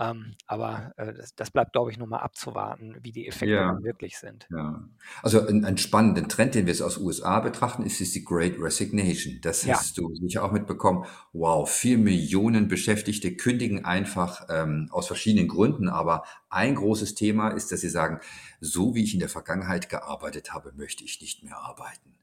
Ähm, 0.00 0.32
aber 0.46 0.94
äh, 0.96 1.12
das, 1.12 1.34
das, 1.34 1.50
bleibt, 1.50 1.74
glaube 1.74 1.90
ich, 1.90 1.98
nur 1.98 2.08
mal 2.08 2.20
abzuwarten, 2.20 2.96
wie 3.02 3.12
die 3.12 3.28
Effekte 3.28 3.54
ja. 3.54 3.82
wirklich 3.82 4.16
sind. 4.16 4.48
Ja. 4.50 4.82
Also 5.22 5.46
ein, 5.46 5.66
ein 5.66 5.76
spannender 5.76 6.26
Trend, 6.26 6.54
den 6.54 6.64
wir 6.64 6.72
jetzt 6.72 6.80
aus 6.80 6.96
USA 6.96 7.40
betrachten, 7.40 7.82
ist, 7.84 8.00
ist 8.00 8.14
die 8.14 8.24
Great 8.24 8.54
Resignation. 8.58 9.40
Das 9.42 9.62
ja. 9.66 9.74
hast 9.74 9.98
du 9.98 10.14
sicher 10.14 10.42
auch 10.42 10.52
mitbekommen. 10.52 11.04
Wow, 11.34 11.70
vier 11.70 11.98
Millionen 11.98 12.66
Beschäftigte 12.68 13.36
kündigen 13.36 13.84
einfach 13.84 14.46
ähm, 14.48 14.88
aus 14.90 15.06
verschiedenen 15.06 15.48
Gründen. 15.48 15.90
Aber 15.90 16.24
ein 16.48 16.76
großes 16.76 17.14
Thema 17.14 17.50
ist, 17.50 17.70
dass 17.70 17.82
sie 17.82 17.90
sagen, 17.90 18.20
so 18.60 18.94
wie 18.94 19.04
ich 19.04 19.14
in 19.14 19.20
der 19.20 19.28
Vergangenheit 19.28 19.88
gearbeitet 19.88 20.52
habe, 20.52 20.72
möchte 20.72 21.04
ich 21.04 21.20
nicht 21.20 21.42
mehr 21.42 21.58
arbeiten. 21.58 22.18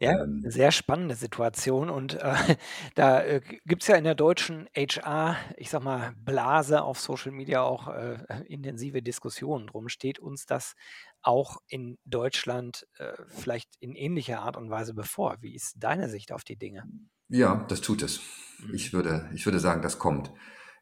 Ja, 0.00 0.14
Ähm, 0.14 0.42
sehr 0.42 0.70
spannende 0.70 1.14
Situation 1.16 1.90
und, 1.90 2.14
äh, 2.14 2.34
da, 2.94 3.22
äh, 3.24 3.40
gibt 3.66 3.82
es 3.82 3.88
ja 3.88 3.96
in 3.96 4.04
der 4.04 4.14
deutschen 4.14 4.68
HR, 4.76 5.36
ich 5.56 5.70
sage 5.70 5.84
mal, 5.84 6.12
Blase 6.16 6.82
auf 6.82 7.00
Social 7.00 7.32
Media 7.32 7.62
auch, 7.62 7.88
äh, 7.88 8.18
intensive 8.46 9.02
Diskussionen 9.02 9.66
drum. 9.66 9.88
Steht 9.88 10.18
uns 10.20 10.46
das 10.46 10.74
auch 11.22 11.58
in 11.68 11.98
Deutschland, 12.04 12.86
äh, 12.98 13.12
vielleicht 13.26 13.76
in 13.80 13.94
ähnlicher 13.96 14.40
Art 14.40 14.56
und 14.56 14.70
Weise 14.70 14.94
bevor? 14.94 15.38
Wie 15.40 15.54
ist 15.54 15.74
deine 15.78 16.08
Sicht 16.08 16.30
auf 16.32 16.44
die 16.44 16.56
Dinge? 16.56 16.84
Ja, 17.28 17.64
das 17.68 17.80
tut 17.80 18.02
es. 18.02 18.20
Mhm. 18.58 18.74
Ich 18.74 18.92
würde 18.92 19.30
ich 19.34 19.44
würde 19.46 19.60
sagen, 19.60 19.82
das 19.82 19.98
kommt. 19.98 20.30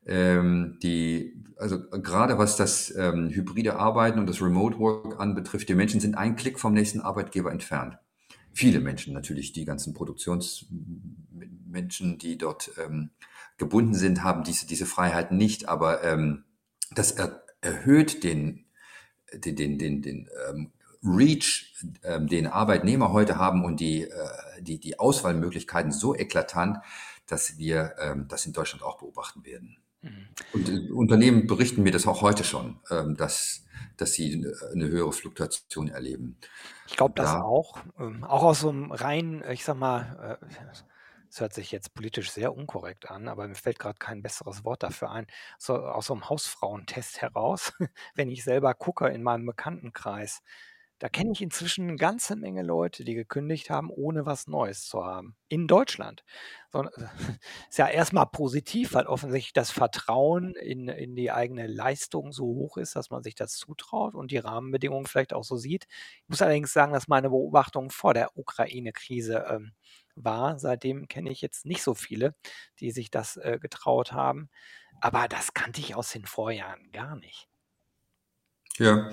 Ähm, 0.07 0.79
die 0.83 1.43
also, 1.59 1.89
gerade 1.91 2.39
was 2.39 2.57
das, 2.57 2.95
ähm, 2.97 3.31
hybride 3.31 3.77
Arbeiten 3.77 4.19
und 4.19 4.29
das 4.29 4.43
Remote 4.43 4.79
Work 4.79 5.19
anbetrifft, 5.19 5.69
die 5.69 5.75
Menschen 5.75 6.01
sind 6.01 6.17
einen 6.17 6.37
Klick 6.37 6.61
vom 6.61 6.75
nächsten 6.75 7.01
Arbeitgeber 7.01 7.51
entfernt 7.51 7.99
viele 8.57 8.81
Menschen 8.81 9.13
natürlich, 9.13 9.53
die 9.53 9.67
ganzen 9.67 9.93
Produktionsmenschen, 9.93 12.17
die 12.17 12.39
dort 12.39 12.71
ähm, 12.83 13.11
gebunden 13.59 13.95
sind, 13.95 14.23
haben 14.23 14.45
diese, 14.45 14.67
diese 14.67 14.87
Freiheiten 14.87 15.37
nicht, 15.37 15.69
aber 15.69 16.03
ähm, 16.03 16.45
das 16.91 17.11
er, 17.13 17.45
erhöht 17.61 18.25
den, 18.25 18.65
den, 19.35 19.57
den, 19.57 19.77
den, 19.77 20.01
den 20.01 20.31
ähm, 20.49 20.73
Reach, 21.03 21.75
ähm, 22.03 22.29
den 22.29 22.47
Arbeitnehmer 22.47 23.13
heute 23.13 23.37
haben 23.37 23.63
und 23.63 23.79
die, 23.79 24.05
äh, 24.05 24.09
die, 24.61 24.81
die 24.81 24.99
Auswahlmöglichkeiten 24.99 25.93
so 25.93 26.15
eklatant, 26.15 26.79
dass 27.27 27.59
wir 27.59 27.97
ähm, 28.01 28.27
das 28.27 28.47
in 28.47 28.55
Deutschland 28.55 28.83
auch 28.83 28.97
beobachten 28.97 29.45
werden. 29.45 29.77
Und 30.53 30.69
äh, 30.69 30.91
Unternehmen 30.91 31.47
berichten 31.47 31.83
mir 31.83 31.93
das 31.93 32.07
auch 32.07 32.23
heute 32.23 32.45
schon, 32.45 32.79
ähm, 32.91 33.17
dass 33.17 33.67
dass 33.97 34.13
sie 34.13 34.47
eine 34.73 34.89
höhere 34.89 35.13
Fluktuation 35.13 35.89
erleben. 35.89 36.39
Ich 36.87 36.97
glaube 36.97 37.15
das 37.17 37.33
ja. 37.33 37.43
auch. 37.43 37.79
Ähm, 37.99 38.25
auch 38.25 38.43
aus 38.43 38.61
so 38.61 38.69
einem 38.69 38.93
rein, 38.93 39.45
ich 39.51 39.65
sag 39.65 39.77
mal, 39.77 40.39
äh, 40.41 40.47
das 41.29 41.41
hört 41.41 41.55
sich 41.55 41.73
jetzt 41.73 41.95
politisch 41.95 42.31
sehr 42.31 42.55
unkorrekt 42.55 43.11
an, 43.11 43.29
aber 43.29 43.49
mir 43.49 43.55
fällt 43.55 43.79
gerade 43.79 43.99
kein 43.99 44.23
besseres 44.23 44.65
Wort 44.65 44.83
dafür 44.83 45.11
ein, 45.11 45.27
so 45.59 45.77
aus 45.77 46.07
so 46.07 46.15
einem 46.15 46.29
Hausfrauentest 46.29 47.21
heraus, 47.21 47.73
wenn 48.15 48.31
ich 48.31 48.45
selber 48.45 48.75
gucke 48.75 49.09
in 49.09 49.23
meinem 49.23 49.47
Bekanntenkreis, 49.47 50.43
da 50.99 51.11
kenne 51.11 51.33
ich 51.33 51.43
inzwischen 51.43 51.89
eine 51.89 51.97
ganze 51.97 52.37
Menge 52.37 52.63
Leute, 52.63 53.05
die 53.05 53.15
gekündigt 53.15 53.69
haben, 53.69 53.91
ohne 53.91 54.25
was 54.25 54.47
Neues 54.47 54.87
zu 54.87 55.05
haben. 55.05 55.37
In 55.49 55.67
Deutschland. 55.67 56.25
So, 56.73 56.83
ist 57.69 57.79
ja 57.79 57.89
erstmal 57.89 58.27
positiv, 58.27 58.95
weil 58.95 59.07
offensichtlich 59.07 59.53
das 59.53 59.71
Vertrauen 59.71 60.55
in, 60.55 60.89
in 60.89 61.15
die 61.15 61.31
eigene 61.31 61.67
Leistung 61.67 62.33
so 62.33 62.45
hoch 62.47 62.79
ist, 62.79 62.97
dass 62.97 63.11
man 63.11 63.23
sich 63.23 63.35
das 63.35 63.57
zutraut 63.57 64.15
und 64.15 64.31
die 64.31 64.39
Rahmenbedingungen 64.39 65.07
vielleicht 65.07 65.35
auch 65.35 65.45
so 65.45 65.57
sieht. 65.57 65.87
Ich 66.23 66.29
muss 66.29 66.41
allerdings 66.41 66.73
sagen, 66.73 66.95
dass 66.95 67.09
meine 67.09 67.29
Beobachtung 67.29 67.91
vor 67.91 68.15
der 68.15 68.37
Ukraine-Krise 68.37 69.45
ähm, 69.51 69.73
war. 70.15 70.59
Seitdem 70.59 71.09
kenne 71.09 71.31
ich 71.31 71.43
jetzt 71.43 71.67
nicht 71.67 71.83
so 71.83 71.95
viele, 71.95 72.35
die 72.81 72.91
sich 72.91 73.11
das 73.11 73.37
äh, 73.37 73.59
getraut 73.61 74.13
haben. 74.13 74.49
Aber 75.01 75.29
das 75.29 75.53
kannte 75.53 75.81
ich 75.81 75.95
aus 75.95 76.11
den 76.13 76.25
Vorjahren 76.25 76.91
gar 76.91 77.17
nicht. 77.17 77.49
Ja, 78.79 79.11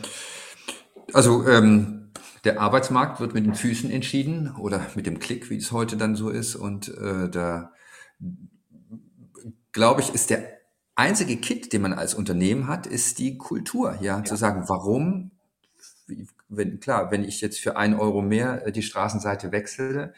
also 1.12 1.48
ähm, 1.48 2.12
der 2.44 2.60
Arbeitsmarkt 2.60 3.20
wird 3.20 3.34
mit 3.34 3.46
den 3.46 3.56
Füßen 3.56 3.90
entschieden 3.90 4.56
oder 4.56 4.86
mit 4.96 5.06
dem 5.06 5.20
Klick, 5.20 5.50
wie 5.50 5.58
es 5.58 5.72
heute 5.72 5.98
dann 5.98 6.16
so 6.16 6.30
ist. 6.30 6.56
Und 6.56 6.90
äh, 6.98 7.30
da 7.30 7.72
glaube 9.72 10.02
ich, 10.02 10.14
ist 10.14 10.30
der 10.30 10.60
einzige 10.96 11.38
Kit, 11.38 11.74
den 11.74 11.82
man 11.82 11.94
als 11.94 12.14
Unternehmen 12.14 12.68
hat, 12.68 12.86
ist 12.86 13.20
die 13.20 13.38
Kultur. 13.38 13.98
Ja, 14.02 14.18
ja. 14.18 14.24
zu 14.24 14.36
sagen, 14.36 14.66
warum, 14.68 15.32
wenn, 16.50 16.80
klar, 16.80 17.12
wenn 17.12 17.24
ich 17.24 17.42
jetzt 17.42 17.60
für 17.60 17.78
ein 17.78 18.00
Euro 18.00 18.22
mehr 18.22 18.68
äh, 18.68 18.72
die 18.72 18.84
Straßenseite 18.84 19.52
wechsle, 19.52 20.14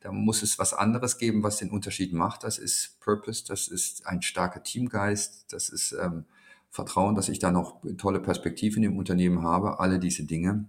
dann 0.00 0.14
muss 0.14 0.42
es 0.42 0.58
was 0.58 0.72
anderes 0.72 1.18
geben, 1.18 1.42
was 1.42 1.58
den 1.58 1.70
Unterschied 1.70 2.12
macht. 2.12 2.44
Das 2.44 2.58
ist 2.58 3.00
Purpose, 3.00 3.44
das 3.46 3.68
ist 3.68 4.06
ein 4.06 4.22
starker 4.22 4.62
Teamgeist, 4.62 5.52
das 5.52 5.68
ist 5.68 5.92
ähm, 5.92 6.24
Vertrauen, 6.70 7.14
dass 7.14 7.28
ich 7.28 7.38
da 7.38 7.50
noch 7.50 7.82
tolle 7.98 8.20
Perspektiven 8.20 8.82
im 8.82 8.96
Unternehmen 8.96 9.42
habe. 9.42 9.80
Alle 9.80 9.98
diese 9.98 10.24
Dinge 10.24 10.68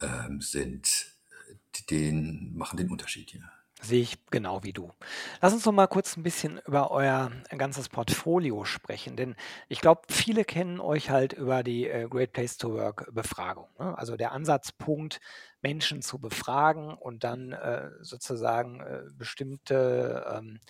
ähm, 0.00 0.40
sind, 0.40 0.88
den, 1.90 2.54
machen 2.56 2.76
den 2.76 2.90
Unterschied 2.90 3.30
hier. 3.30 3.50
Sehe 3.82 4.02
ich 4.02 4.26
genau 4.26 4.62
wie 4.62 4.74
du. 4.74 4.90
Lass 5.40 5.54
uns 5.54 5.64
noch 5.64 5.72
mal 5.72 5.86
kurz 5.86 6.16
ein 6.16 6.22
bisschen 6.22 6.60
über 6.66 6.90
euer 6.90 7.30
ganzes 7.56 7.88
Portfolio 7.88 8.64
sprechen, 8.64 9.16
denn 9.16 9.36
ich 9.68 9.80
glaube, 9.80 10.02
viele 10.10 10.44
kennen 10.44 10.80
euch 10.80 11.08
halt 11.08 11.32
über 11.32 11.62
die 11.62 11.88
äh, 11.88 12.06
Great 12.06 12.32
Place 12.32 12.58
to 12.58 12.74
Work 12.74 13.08
Befragung. 13.14 13.68
Ne? 13.78 13.96
Also 13.96 14.16
der 14.16 14.32
Ansatzpunkt, 14.32 15.20
Menschen 15.62 16.02
zu 16.02 16.18
befragen 16.18 16.92
und 16.92 17.24
dann 17.24 17.52
äh, 17.52 17.90
sozusagen 18.00 18.80
äh, 18.80 19.02
bestimmte 19.16 20.26
ähm, 20.30 20.60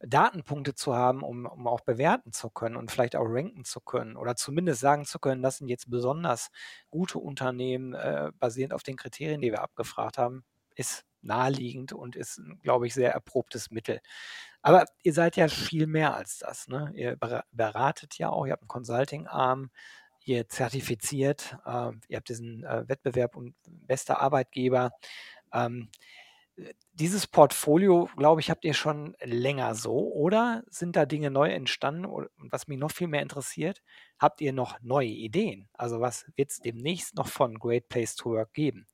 Datenpunkte 0.00 0.74
zu 0.74 0.94
haben, 0.94 1.22
um, 1.22 1.46
um 1.46 1.66
auch 1.66 1.80
bewerten 1.80 2.32
zu 2.32 2.50
können 2.50 2.76
und 2.76 2.90
vielleicht 2.90 3.16
auch 3.16 3.24
ranken 3.26 3.64
zu 3.64 3.80
können 3.80 4.16
oder 4.16 4.36
zumindest 4.36 4.80
sagen 4.80 5.04
zu 5.06 5.18
können, 5.18 5.42
das 5.42 5.58
sind 5.58 5.68
jetzt 5.68 5.90
besonders 5.90 6.50
gute 6.90 7.18
Unternehmen, 7.18 7.94
äh, 7.94 8.30
basierend 8.38 8.74
auf 8.74 8.82
den 8.82 8.96
Kriterien, 8.96 9.40
die 9.40 9.50
wir 9.52 9.62
abgefragt 9.62 10.18
haben, 10.18 10.44
ist 10.74 11.04
naheliegend 11.22 11.92
und 11.92 12.14
ist, 12.14 12.40
glaube 12.62 12.86
ich, 12.86 12.94
sehr 12.94 13.12
erprobtes 13.12 13.70
Mittel. 13.70 14.00
Aber 14.62 14.84
ihr 15.02 15.12
seid 15.12 15.36
ja 15.36 15.48
viel 15.48 15.86
mehr 15.86 16.14
als 16.14 16.38
das. 16.38 16.68
Ne? 16.68 16.90
Ihr 16.94 17.16
beratet 17.52 18.18
ja 18.18 18.30
auch, 18.30 18.46
ihr 18.46 18.52
habt 18.52 18.62
einen 18.62 18.68
Consulting-Arm, 18.68 19.70
ihr 20.24 20.48
zertifiziert, 20.48 21.56
äh, 21.64 21.92
ihr 22.08 22.16
habt 22.16 22.28
diesen 22.28 22.64
äh, 22.64 22.88
Wettbewerb 22.88 23.36
und 23.36 23.54
bester 23.64 24.20
Arbeitgeber. 24.20 24.90
Ähm, 25.52 25.88
dieses 26.94 27.26
Portfolio, 27.26 28.08
glaube 28.16 28.40
ich, 28.40 28.50
habt 28.50 28.64
ihr 28.64 28.74
schon 28.74 29.14
länger 29.22 29.74
so, 29.74 30.12
oder 30.12 30.62
sind 30.70 30.96
da 30.96 31.04
Dinge 31.04 31.30
neu 31.30 31.50
entstanden? 31.50 32.06
Und 32.06 32.28
was 32.36 32.68
mich 32.68 32.78
noch 32.78 32.90
viel 32.90 33.08
mehr 33.08 33.22
interessiert, 33.22 33.82
habt 34.18 34.40
ihr 34.40 34.52
noch 34.52 34.80
neue 34.80 35.08
Ideen? 35.08 35.68
Also 35.74 36.00
was 36.00 36.26
wird 36.36 36.50
es 36.50 36.60
demnächst 36.60 37.14
noch 37.16 37.28
von 37.28 37.58
Great 37.58 37.88
Place 37.88 38.16
to 38.16 38.30
Work 38.30 38.54
geben? 38.54 38.86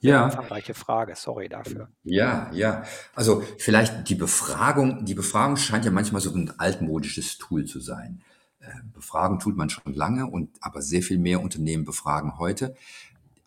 Ja. 0.00 0.26
umfangreiche 0.26 0.74
Frage, 0.74 1.16
sorry 1.16 1.48
dafür. 1.48 1.88
Ja, 2.04 2.50
ja. 2.52 2.84
Also 3.14 3.42
vielleicht 3.58 4.08
die 4.10 4.14
Befragung, 4.14 5.06
die 5.06 5.14
Befragung 5.14 5.56
scheint 5.56 5.86
ja 5.86 5.90
manchmal 5.90 6.20
so 6.20 6.30
ein 6.34 6.52
altmodisches 6.58 7.38
Tool 7.38 7.64
zu 7.64 7.80
sein. 7.80 8.22
Äh, 8.60 8.72
befragen 8.92 9.38
tut 9.38 9.56
man 9.56 9.70
schon 9.70 9.94
lange 9.94 10.26
und 10.26 10.50
aber 10.60 10.82
sehr 10.82 11.02
viel 11.02 11.18
mehr 11.18 11.40
Unternehmen 11.40 11.84
befragen 11.84 12.38
heute 12.38 12.76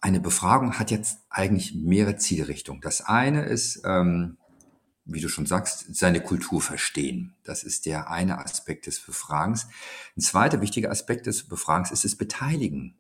eine 0.01 0.19
Befragung 0.19 0.79
hat 0.79 0.91
jetzt 0.91 1.19
eigentlich 1.29 1.75
mehrere 1.75 2.15
Zielrichtungen. 2.15 2.81
Das 2.81 3.01
eine 3.01 3.43
ist, 3.43 3.81
ähm, 3.85 4.38
wie 5.05 5.19
du 5.19 5.27
schon 5.27 5.45
sagst, 5.45 5.95
seine 5.95 6.21
Kultur 6.21 6.62
verstehen. 6.62 7.35
Das 7.43 7.63
ist 7.63 7.85
der 7.85 8.09
eine 8.09 8.39
Aspekt 8.39 8.88
des 8.88 8.99
Befragens. 8.99 9.67
Ein 10.15 10.21
zweiter 10.21 10.62
wichtiger 10.62 10.91
Aspekt 10.91 11.25
des 11.25 11.47
Befragens 11.47 11.91
ist 11.91 12.05
das 12.05 12.15
Beteiligen. 12.15 12.95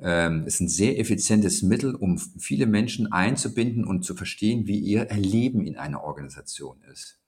Ähm, 0.00 0.46
ist 0.46 0.60
ein 0.60 0.68
sehr 0.68 0.98
effizientes 0.98 1.62
Mittel, 1.62 1.94
um 1.94 2.18
viele 2.18 2.66
Menschen 2.66 3.12
einzubinden 3.12 3.84
und 3.84 4.04
zu 4.04 4.14
verstehen, 4.16 4.66
wie 4.66 4.78
ihr 4.78 5.02
Erleben 5.02 5.64
in 5.64 5.76
einer 5.76 6.02
Organisation 6.02 6.82
ist. 6.90 7.21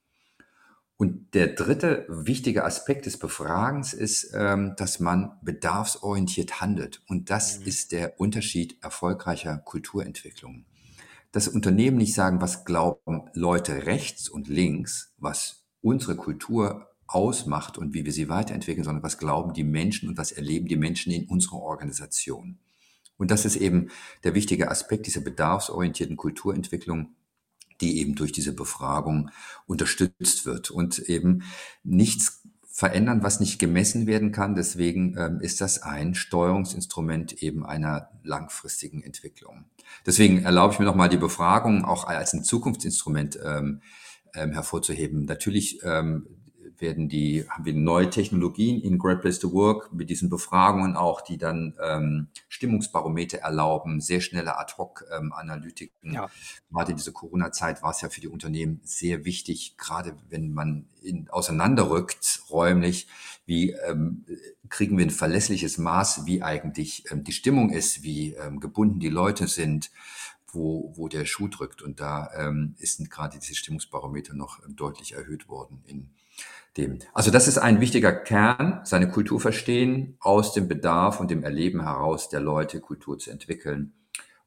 Und 0.97 1.33
der 1.33 1.47
dritte 1.47 2.05
wichtige 2.07 2.63
Aspekt 2.63 3.05
des 3.05 3.19
Befragens 3.19 3.93
ist, 3.93 4.31
ähm, 4.33 4.75
dass 4.77 4.99
man 5.01 5.37
bedarfsorientiert 5.41 6.61
handelt. 6.61 7.01
Und 7.07 7.29
das 7.29 7.59
mhm. 7.59 7.65
ist 7.65 7.91
der 7.91 8.19
Unterschied 8.19 8.81
erfolgreicher 8.81 9.57
Kulturentwicklung. 9.57 10.65
Dass 11.33 11.49
Unternehmen 11.49 11.97
nicht 11.97 12.13
sagen, 12.13 12.39
was 12.39 12.63
glauben 12.63 13.29
Leute 13.33 13.85
rechts 13.85 14.29
und 14.29 14.47
links, 14.47 15.13
was 15.17 15.65
unsere 15.81 16.15
Kultur 16.15 16.87
ausmacht 17.07 17.77
und 17.77 17.93
wie 17.93 18.05
wir 18.05 18.13
sie 18.13 18.29
weiterentwickeln, 18.29 18.85
sondern 18.85 19.03
was 19.03 19.17
glauben 19.17 19.53
die 19.53 19.65
Menschen 19.65 20.07
und 20.07 20.17
was 20.17 20.31
erleben 20.31 20.67
die 20.67 20.77
Menschen 20.77 21.11
in 21.11 21.27
unserer 21.27 21.57
Organisation. 21.57 22.57
Und 23.17 23.31
das 23.31 23.45
ist 23.45 23.57
eben 23.57 23.89
der 24.23 24.33
wichtige 24.33 24.71
Aspekt 24.71 25.07
dieser 25.07 25.21
bedarfsorientierten 25.21 26.17
Kulturentwicklung, 26.17 27.15
die 27.81 27.99
eben 27.99 28.15
durch 28.15 28.31
diese 28.31 28.53
Befragung 28.53 29.29
unterstützt 29.67 30.45
wird 30.45 30.71
und 30.71 30.99
eben 30.99 31.43
nichts 31.83 32.41
verändern, 32.75 33.23
was 33.23 33.39
nicht 33.39 33.57
gemessen 33.57 34.05
werden 34.05 34.33
kann. 34.33 34.53
Deswegen 34.53 35.15
ähm, 35.17 35.39
ist 35.39 35.61
das 35.61 35.81
ein 35.81 36.13
Steuerungsinstrument 36.13 37.41
eben 37.41 37.65
einer 37.65 38.09
langfristigen 38.23 39.01
Entwicklung. 39.01 39.63
Deswegen 40.05 40.43
erlaube 40.43 40.73
ich 40.73 40.79
mir 40.79 40.85
nochmal 40.85 41.07
die 41.07 41.15
Befragung 41.15 41.85
auch 41.85 42.05
als 42.05 42.33
ein 42.33 42.43
Zukunftsinstrument 42.43 43.39
ähm, 43.41 43.81
ähm, 44.33 44.51
hervorzuheben. 44.51 45.23
Natürlich 45.23 45.79
ähm, 45.83 46.27
werden 46.81 47.09
die, 47.09 47.45
haben 47.49 47.65
wir 47.65 47.73
neue 47.73 48.09
Technologien 48.09 48.81
in 48.81 48.97
Great 48.97 49.21
Place 49.21 49.39
to 49.39 49.51
Work 49.53 49.93
mit 49.93 50.09
diesen 50.09 50.29
Befragungen 50.29 50.95
auch, 50.95 51.21
die 51.21 51.37
dann 51.37 51.75
ähm, 51.81 52.27
Stimmungsbarometer 52.47 53.39
erlauben, 53.39 54.01
sehr 54.01 54.21
schnelle 54.21 54.57
Ad-Hoc-Analytiken. 54.57 56.09
Ähm, 56.09 56.13
ja. 56.13 56.29
Gerade 56.71 56.91
in 56.91 56.97
dieser 56.97 57.11
Corona-Zeit 57.11 57.83
war 57.83 57.91
es 57.91 58.01
ja 58.01 58.09
für 58.09 58.21
die 58.21 58.27
Unternehmen 58.27 58.81
sehr 58.83 59.25
wichtig, 59.25 59.75
gerade 59.77 60.15
wenn 60.29 60.53
man 60.53 60.87
in, 61.01 61.29
auseinanderrückt 61.29 62.43
räumlich, 62.49 63.07
wie 63.45 63.71
ähm, 63.71 64.25
kriegen 64.69 64.97
wir 64.97 65.05
ein 65.05 65.11
verlässliches 65.11 65.77
Maß, 65.77 66.25
wie 66.25 66.41
eigentlich 66.41 67.09
ähm, 67.11 67.23
die 67.23 67.31
Stimmung 67.31 67.69
ist, 67.69 68.03
wie 68.03 68.33
ähm, 68.33 68.59
gebunden 68.59 68.99
die 68.99 69.09
Leute 69.09 69.47
sind, 69.47 69.91
wo, 70.55 70.93
wo 70.95 71.07
der 71.07 71.25
Schuh 71.25 71.47
drückt. 71.47 71.81
Und 71.81 71.99
da 71.99 72.29
ähm, 72.35 72.75
ist 72.79 73.09
gerade 73.11 73.37
diese 73.37 73.55
Stimmungsbarometer 73.55 74.33
noch 74.33 74.63
ähm, 74.65 74.75
deutlich 74.75 75.13
erhöht 75.13 75.47
worden 75.47 75.83
in 75.85 76.09
dem. 76.77 76.99
Also 77.13 77.31
das 77.31 77.47
ist 77.47 77.57
ein 77.57 77.79
wichtiger 77.79 78.11
Kern, 78.13 78.81
seine 78.83 79.09
Kultur 79.09 79.39
verstehen, 79.39 80.17
aus 80.19 80.53
dem 80.53 80.67
Bedarf 80.67 81.19
und 81.19 81.31
dem 81.31 81.43
Erleben 81.43 81.81
heraus 81.81 82.29
der 82.29 82.41
Leute 82.41 82.79
Kultur 82.79 83.17
zu 83.17 83.31
entwickeln. 83.31 83.93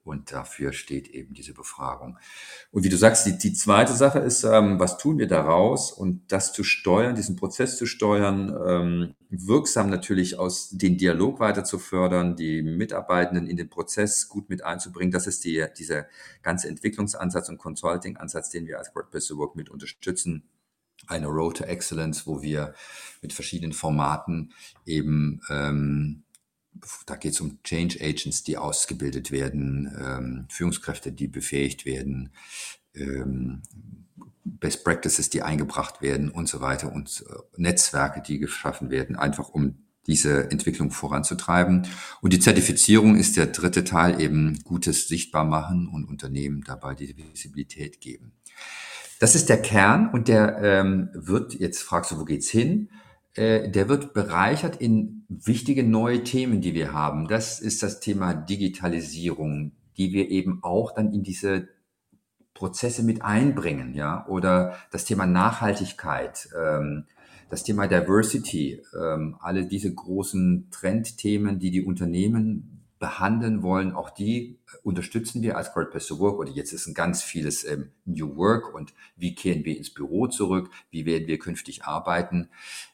Und 0.04 0.32
dafür 0.32 0.72
steht 0.72 1.08
eben 1.08 1.34
diese 1.34 1.52
Befragung. 1.52 2.16
Und 2.70 2.82
wie 2.82 2.88
du 2.88 2.96
sagst, 2.96 3.26
die, 3.26 3.36
die 3.36 3.52
zweite 3.52 3.92
Sache 3.92 4.20
ist, 4.20 4.42
ähm, 4.42 4.80
was 4.80 4.96
tun 4.96 5.18
wir 5.18 5.28
daraus? 5.28 5.92
Und 5.92 6.32
das 6.32 6.54
zu 6.54 6.64
steuern, 6.64 7.14
diesen 7.14 7.36
Prozess 7.36 7.76
zu 7.76 7.84
steuern, 7.84 8.56
ähm, 8.66 9.14
wirksam 9.28 9.90
natürlich 9.90 10.38
aus 10.38 10.70
den 10.70 10.96
Dialog 10.96 11.40
weiter 11.40 11.62
zu 11.62 11.78
fördern, 11.78 12.36
die 12.36 12.62
Mitarbeitenden 12.62 13.46
in 13.46 13.58
den 13.58 13.68
Prozess 13.68 14.30
gut 14.30 14.48
mit 14.48 14.64
einzubringen. 14.64 15.12
Das 15.12 15.26
ist 15.26 15.44
die, 15.44 15.62
dieser 15.76 16.06
ganze 16.42 16.68
Entwicklungsansatz 16.68 17.50
und 17.50 17.58
Consulting-Ansatz, 17.58 18.48
den 18.48 18.66
wir 18.66 18.78
als 18.78 18.90
to 19.28 19.36
Work 19.36 19.56
mit 19.56 19.68
unterstützen 19.68 20.48
eine 21.08 21.26
Road 21.26 21.58
to 21.58 21.64
Excellence, 21.64 22.26
wo 22.26 22.42
wir 22.42 22.74
mit 23.22 23.32
verschiedenen 23.32 23.72
Formaten 23.72 24.52
eben, 24.86 25.40
ähm, 25.50 26.22
da 27.06 27.16
geht 27.16 27.32
es 27.32 27.40
um 27.40 27.62
Change 27.64 27.98
Agents, 28.00 28.44
die 28.44 28.56
ausgebildet 28.56 29.30
werden, 29.32 29.92
ähm, 29.98 30.46
Führungskräfte, 30.48 31.12
die 31.12 31.26
befähigt 31.26 31.84
werden, 31.84 32.30
ähm, 32.94 33.62
Best 34.44 34.84
Practices, 34.84 35.30
die 35.30 35.42
eingebracht 35.42 36.00
werden 36.00 36.30
und 36.30 36.48
so 36.48 36.60
weiter 36.60 36.92
und 36.92 37.24
äh, 37.28 37.34
Netzwerke, 37.56 38.22
die 38.22 38.38
geschaffen 38.38 38.90
werden, 38.90 39.16
einfach 39.16 39.48
um 39.48 39.84
diese 40.06 40.50
Entwicklung 40.50 40.90
voranzutreiben. 40.90 41.86
Und 42.22 42.32
die 42.32 42.40
Zertifizierung 42.40 43.16
ist 43.16 43.36
der 43.36 43.46
dritte 43.46 43.84
Teil, 43.84 44.20
eben 44.20 44.58
Gutes 44.64 45.06
sichtbar 45.06 45.44
machen 45.44 45.86
und 45.86 46.08
Unternehmen 46.08 46.62
dabei 46.62 46.94
die 46.94 47.14
Visibilität 47.16 48.00
geben. 48.00 48.32
Das 49.18 49.34
ist 49.34 49.48
der 49.48 49.60
Kern 49.60 50.10
und 50.10 50.28
der 50.28 50.58
ähm, 50.62 51.10
wird, 51.12 51.54
jetzt 51.54 51.82
fragst 51.82 52.12
du, 52.12 52.20
wo 52.20 52.24
geht's 52.24 52.48
hin? 52.48 52.88
Äh, 53.34 53.70
der 53.70 53.88
wird 53.88 54.14
bereichert 54.14 54.76
in 54.76 55.24
wichtige 55.28 55.82
neue 55.82 56.22
Themen, 56.24 56.60
die 56.60 56.74
wir 56.74 56.92
haben. 56.92 57.26
Das 57.28 57.60
ist 57.60 57.82
das 57.82 58.00
Thema 58.00 58.34
Digitalisierung, 58.34 59.72
die 59.96 60.12
wir 60.12 60.30
eben 60.30 60.62
auch 60.62 60.94
dann 60.94 61.12
in 61.12 61.22
diese 61.22 61.68
Prozesse 62.54 63.02
mit 63.02 63.22
einbringen, 63.22 63.94
ja, 63.94 64.26
oder 64.26 64.76
das 64.90 65.04
Thema 65.04 65.26
Nachhaltigkeit, 65.26 66.48
ähm, 66.56 67.04
das 67.50 67.62
Thema 67.62 67.86
Diversity, 67.86 68.82
ähm, 69.00 69.36
alle 69.40 69.66
diese 69.66 69.94
großen 69.94 70.68
Trendthemen, 70.70 71.58
die 71.58 71.70
die 71.70 71.84
Unternehmen 71.84 72.77
behandeln 72.98 73.62
wollen, 73.62 73.92
auch 73.92 74.10
die 74.10 74.58
unterstützen 74.82 75.42
wir 75.42 75.56
als 75.56 75.72
Great 75.72 75.90
Place 75.90 76.08
to 76.08 76.18
Work 76.18 76.38
oder 76.38 76.50
jetzt 76.50 76.72
ist 76.72 76.86
ein 76.86 76.94
ganz 76.94 77.22
vieles 77.22 77.64
ähm, 77.64 77.92
New 78.04 78.36
Work 78.36 78.74
und 78.74 78.92
wie 79.16 79.34
kehren 79.34 79.64
wir 79.64 79.76
ins 79.76 79.92
Büro 79.92 80.26
zurück, 80.26 80.70
wie 80.90 81.06
werden 81.06 81.28
wir 81.28 81.38
künftig 81.38 81.84
arbeiten, 81.84 82.48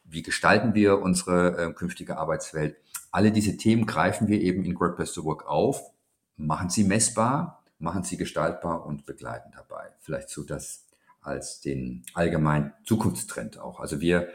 wie 0.05 0.23
gestalten 0.23 0.75
wir 0.75 1.01
unsere 1.01 1.57
äh, 1.57 1.73
künftige 1.73 2.19
Arbeitswelt. 2.19 2.77
Alle 3.11 3.33
diese 3.33 3.57
Themen 3.57 3.87
greifen 3.87 4.29
wir 4.29 4.41
eben 4.41 4.65
in 4.65 4.75
Great 4.75 4.97
Place 4.97 5.13
to 5.13 5.25
Work 5.25 5.47
auf, 5.47 5.93
machen 6.37 6.69
sie 6.69 6.85
messbar, 6.85 7.65
machen 7.79 8.03
sie 8.03 8.17
gestaltbar 8.17 8.85
und 8.85 9.07
begleiten 9.07 9.53
dabei. 9.55 9.91
Vielleicht 10.01 10.29
so 10.29 10.43
das 10.43 10.87
als 11.23 11.61
den 11.61 12.05
allgemeinen 12.13 12.73
Zukunftstrend 12.85 13.59
auch. 13.59 13.81
Also 13.81 14.01
wir 14.01 14.29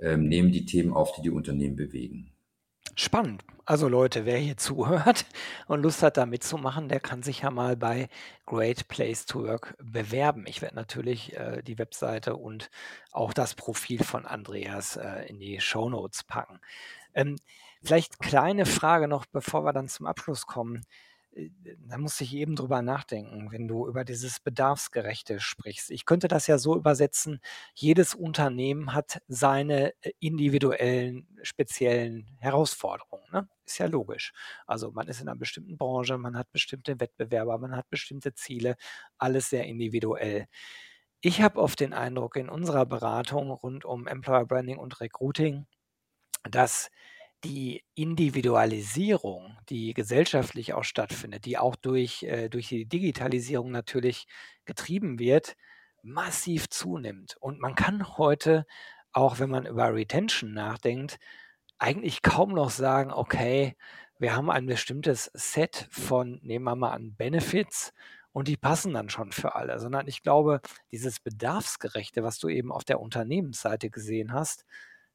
ähm, 0.00 0.28
nehmen 0.28 0.52
die 0.52 0.66
Themen 0.66 0.92
auf, 0.92 1.12
die 1.12 1.22
die 1.22 1.30
Unternehmen 1.30 1.76
bewegen. 1.76 2.33
Spannend. 2.96 3.44
Also 3.66 3.88
Leute, 3.88 4.26
wer 4.26 4.38
hier 4.38 4.56
zuhört 4.56 5.24
und 5.66 5.82
Lust 5.82 6.02
hat, 6.02 6.16
da 6.16 6.26
mitzumachen, 6.26 6.88
der 6.88 7.00
kann 7.00 7.22
sich 7.22 7.40
ja 7.40 7.50
mal 7.50 7.76
bei 7.76 8.08
Great 8.46 8.88
Place 8.88 9.26
to 9.26 9.42
Work 9.42 9.74
bewerben. 9.82 10.44
Ich 10.46 10.60
werde 10.62 10.76
natürlich 10.76 11.34
äh, 11.36 11.62
die 11.62 11.78
Webseite 11.78 12.36
und 12.36 12.70
auch 13.10 13.32
das 13.32 13.54
Profil 13.54 14.04
von 14.04 14.26
Andreas 14.26 14.96
äh, 14.96 15.26
in 15.28 15.38
die 15.38 15.60
Show 15.60 15.88
Notes 15.88 16.24
packen. 16.24 16.60
Ähm, 17.14 17.36
vielleicht 17.82 18.20
kleine 18.20 18.66
Frage 18.66 19.08
noch, 19.08 19.24
bevor 19.26 19.64
wir 19.64 19.72
dann 19.72 19.88
zum 19.88 20.06
Abschluss 20.06 20.46
kommen. 20.46 20.84
Äh, 21.34 21.50
da 21.88 21.98
muss 21.98 22.20
ich 22.20 22.34
eben 22.34 22.56
drüber 22.56 22.82
nachdenken, 22.82 23.50
wenn 23.52 23.68
du 23.68 23.86
über 23.86 24.04
dieses 24.04 24.40
Bedarfsgerechte 24.40 25.40
sprichst. 25.40 25.90
Ich 25.90 26.04
könnte 26.06 26.28
das 26.28 26.46
ja 26.46 26.58
so 26.58 26.76
übersetzen, 26.76 27.40
jedes 27.74 28.14
Unternehmen 28.14 28.94
hat 28.94 29.20
seine 29.28 29.92
äh, 30.02 30.12
individuellen, 30.20 31.26
speziellen 31.42 32.36
Herausforderungen. 32.38 33.24
Ne? 33.32 33.48
Ist 33.66 33.78
ja 33.78 33.86
logisch. 33.86 34.32
Also 34.66 34.90
man 34.92 35.08
ist 35.08 35.20
in 35.20 35.28
einer 35.28 35.38
bestimmten 35.38 35.76
Branche, 35.76 36.18
man 36.18 36.36
hat 36.36 36.50
bestimmte 36.52 37.00
Wettbewerber, 37.00 37.58
man 37.58 37.76
hat 37.76 37.88
bestimmte 37.90 38.34
Ziele, 38.34 38.76
alles 39.18 39.50
sehr 39.50 39.64
individuell. 39.64 40.46
Ich 41.20 41.40
habe 41.40 41.60
oft 41.60 41.80
den 41.80 41.94
Eindruck 41.94 42.36
in 42.36 42.50
unserer 42.50 42.84
Beratung 42.86 43.50
rund 43.50 43.84
um 43.86 44.06
Employer 44.06 44.44
Branding 44.44 44.78
und 44.78 45.00
Recruiting, 45.00 45.66
dass 46.50 46.90
die 47.44 47.84
Individualisierung, 47.94 49.56
die 49.68 49.94
gesellschaftlich 49.94 50.72
auch 50.74 50.84
stattfindet, 50.84 51.44
die 51.44 51.58
auch 51.58 51.76
durch, 51.76 52.22
äh, 52.24 52.48
durch 52.48 52.68
die 52.68 52.86
Digitalisierung 52.86 53.70
natürlich 53.70 54.26
getrieben 54.64 55.18
wird, 55.18 55.56
massiv 56.02 56.68
zunimmt. 56.70 57.36
Und 57.40 57.60
man 57.60 57.74
kann 57.74 58.16
heute, 58.18 58.66
auch 59.12 59.38
wenn 59.38 59.50
man 59.50 59.66
über 59.66 59.94
Retention 59.94 60.52
nachdenkt, 60.54 61.18
eigentlich 61.78 62.22
kaum 62.22 62.54
noch 62.54 62.70
sagen, 62.70 63.12
okay, 63.12 63.76
wir 64.18 64.34
haben 64.36 64.50
ein 64.50 64.66
bestimmtes 64.66 65.30
Set 65.34 65.88
von, 65.90 66.40
nehmen 66.42 66.64
wir 66.64 66.76
mal 66.76 66.92
an, 66.92 67.14
Benefits 67.14 67.92
und 68.32 68.48
die 68.48 68.56
passen 68.56 68.94
dann 68.94 69.10
schon 69.10 69.32
für 69.32 69.54
alle, 69.54 69.78
sondern 69.78 70.08
ich 70.08 70.22
glaube, 70.22 70.60
dieses 70.92 71.20
Bedarfsgerechte, 71.20 72.22
was 72.22 72.38
du 72.38 72.48
eben 72.48 72.72
auf 72.72 72.84
der 72.84 73.00
Unternehmensseite 73.00 73.90
gesehen 73.90 74.32
hast, 74.32 74.64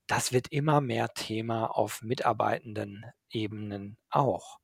das 0.09 0.33
wird 0.33 0.47
immer 0.49 0.81
mehr 0.81 1.13
Thema 1.13 1.67
auf 1.67 2.01
mitarbeitenden 2.01 3.05
Ebenen 3.29 3.97
auch. 4.09 4.59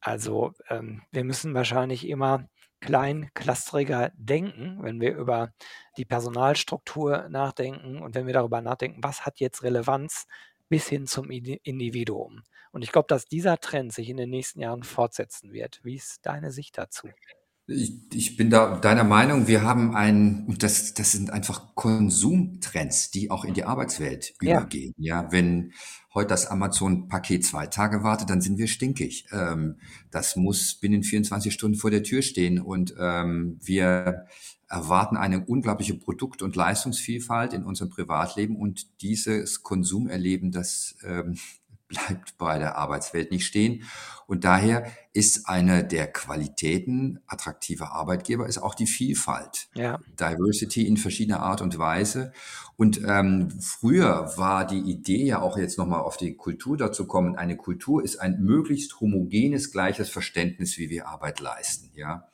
Also 0.00 0.52
ähm, 0.68 1.02
wir 1.12 1.24
müssen 1.24 1.54
wahrscheinlich 1.54 2.08
immer 2.08 2.48
klein, 2.80 3.30
clustriger 3.34 4.10
denken, 4.16 4.82
wenn 4.82 5.00
wir 5.00 5.16
über 5.16 5.52
die 5.96 6.04
Personalstruktur 6.04 7.28
nachdenken 7.28 8.02
und 8.02 8.16
wenn 8.16 8.26
wir 8.26 8.34
darüber 8.34 8.60
nachdenken, 8.60 9.02
was 9.02 9.24
hat 9.24 9.38
jetzt 9.38 9.62
Relevanz 9.62 10.26
bis 10.68 10.88
hin 10.88 11.06
zum 11.06 11.30
Individuum. 11.30 12.42
Und 12.72 12.82
ich 12.82 12.90
glaube, 12.90 13.06
dass 13.08 13.26
dieser 13.26 13.58
Trend 13.60 13.92
sich 13.92 14.08
in 14.08 14.16
den 14.16 14.30
nächsten 14.30 14.60
Jahren 14.60 14.82
fortsetzen 14.82 15.52
wird. 15.52 15.80
Wie 15.84 15.94
ist 15.94 16.26
deine 16.26 16.50
Sicht 16.50 16.76
dazu? 16.76 17.08
Ich, 17.66 17.92
ich 18.12 18.36
bin 18.36 18.50
da 18.50 18.76
deiner 18.76 19.04
Meinung, 19.04 19.46
wir 19.46 19.62
haben 19.62 19.94
ein, 19.96 20.44
und 20.46 20.62
das, 20.62 20.92
das 20.92 21.12
sind 21.12 21.30
einfach 21.30 21.74
Konsumtrends, 21.74 23.10
die 23.10 23.30
auch 23.30 23.46
in 23.46 23.54
die 23.54 23.64
Arbeitswelt 23.64 24.34
Ja. 24.42 24.58
übergehen. 24.58 24.92
Ja, 24.98 25.32
wenn 25.32 25.72
heute 26.12 26.28
das 26.28 26.46
Amazon-Paket 26.46 27.42
zwei 27.46 27.66
Tage 27.66 28.02
wartet, 28.02 28.28
dann 28.28 28.42
sind 28.42 28.58
wir 28.58 28.66
stinkig. 28.68 29.26
Ähm, 29.32 29.76
das 30.10 30.36
muss 30.36 30.74
binnen 30.74 31.02
24 31.02 31.54
Stunden 31.54 31.78
vor 31.78 31.90
der 31.90 32.02
Tür 32.02 32.20
stehen 32.20 32.60
und 32.60 32.94
ähm, 32.98 33.58
wir 33.62 34.26
erwarten 34.68 35.16
eine 35.16 35.44
unglaubliche 35.46 35.94
Produkt- 35.94 36.42
und 36.42 36.56
Leistungsvielfalt 36.56 37.54
in 37.54 37.64
unserem 37.64 37.88
Privatleben 37.90 38.56
und 38.56 39.00
dieses 39.00 39.62
Konsumerleben, 39.62 40.52
das 40.52 40.96
ähm, 41.02 41.38
bleibt 41.88 42.38
bei 42.38 42.58
der 42.58 42.76
Arbeitswelt 42.76 43.30
nicht 43.30 43.46
stehen. 43.46 43.84
Und 44.26 44.44
daher 44.44 44.90
ist 45.12 45.48
eine 45.48 45.84
der 45.84 46.10
Qualitäten 46.10 47.20
attraktiver 47.26 47.92
Arbeitgeber 47.92 48.46
ist 48.46 48.58
auch 48.58 48.74
die 48.74 48.86
Vielfalt. 48.86 49.68
Ja. 49.74 50.00
Diversity 50.18 50.86
in 50.86 50.96
verschiedener 50.96 51.40
Art 51.40 51.60
und 51.60 51.78
Weise. 51.78 52.32
Und 52.76 53.00
ähm, 53.06 53.50
früher 53.60 54.32
war 54.36 54.66
die 54.66 54.80
Idee 54.80 55.24
ja 55.24 55.42
auch 55.42 55.58
jetzt 55.58 55.78
nochmal 55.78 56.00
auf 56.00 56.16
die 56.16 56.36
Kultur 56.36 56.76
dazu 56.76 57.06
kommen. 57.06 57.36
Eine 57.36 57.56
Kultur 57.56 58.02
ist 58.02 58.16
ein 58.16 58.40
möglichst 58.40 59.00
homogenes, 59.00 59.70
gleiches 59.70 60.08
Verständnis, 60.08 60.78
wie 60.78 60.90
wir 60.90 61.08
Arbeit 61.08 61.40
leisten. 61.40 61.90
Ja. 61.94 62.28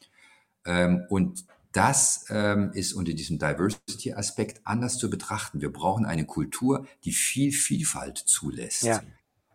Ähm, 0.64 1.02
und 1.08 1.44
das 1.72 2.26
ähm, 2.30 2.70
ist 2.72 2.92
unter 2.92 3.12
diesem 3.12 3.38
Diversity-Aspekt 3.38 4.60
anders 4.64 4.98
zu 4.98 5.08
betrachten. 5.08 5.60
Wir 5.60 5.72
brauchen 5.72 6.04
eine 6.04 6.24
Kultur, 6.24 6.86
die 7.04 7.12
viel 7.12 7.52
Vielfalt 7.52 8.18
zulässt. 8.18 8.82
Ja. 8.82 9.00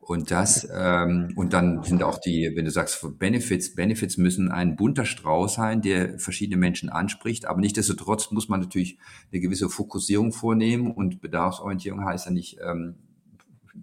Und 0.07 0.29
das, 0.29 0.67
ähm, 0.71 1.33
und 1.35 1.53
dann 1.53 1.81
sind 1.81 2.03
auch 2.03 2.19
die, 2.19 2.51
wenn 2.53 2.65
du 2.65 2.69
sagst 2.69 3.03
Benefits, 3.17 3.73
Benefits 3.73 4.17
müssen 4.17 4.51
ein 4.51 4.75
bunter 4.75 5.03
Strauß 5.03 5.55
sein, 5.55 5.81
der 5.81 6.19
verschiedene 6.19 6.57
Menschen 6.57 6.89
anspricht, 6.89 7.47
aber 7.47 7.59
nichtsdestotrotz 7.59 8.29
muss 8.29 8.47
man 8.47 8.59
natürlich 8.59 8.99
eine 9.31 9.41
gewisse 9.41 9.67
Fokussierung 9.67 10.31
vornehmen 10.31 10.91
und 10.91 11.21
Bedarfsorientierung 11.21 12.05
heißt 12.05 12.27
ja 12.27 12.31
nicht, 12.31 12.59
ähm, 12.63 12.97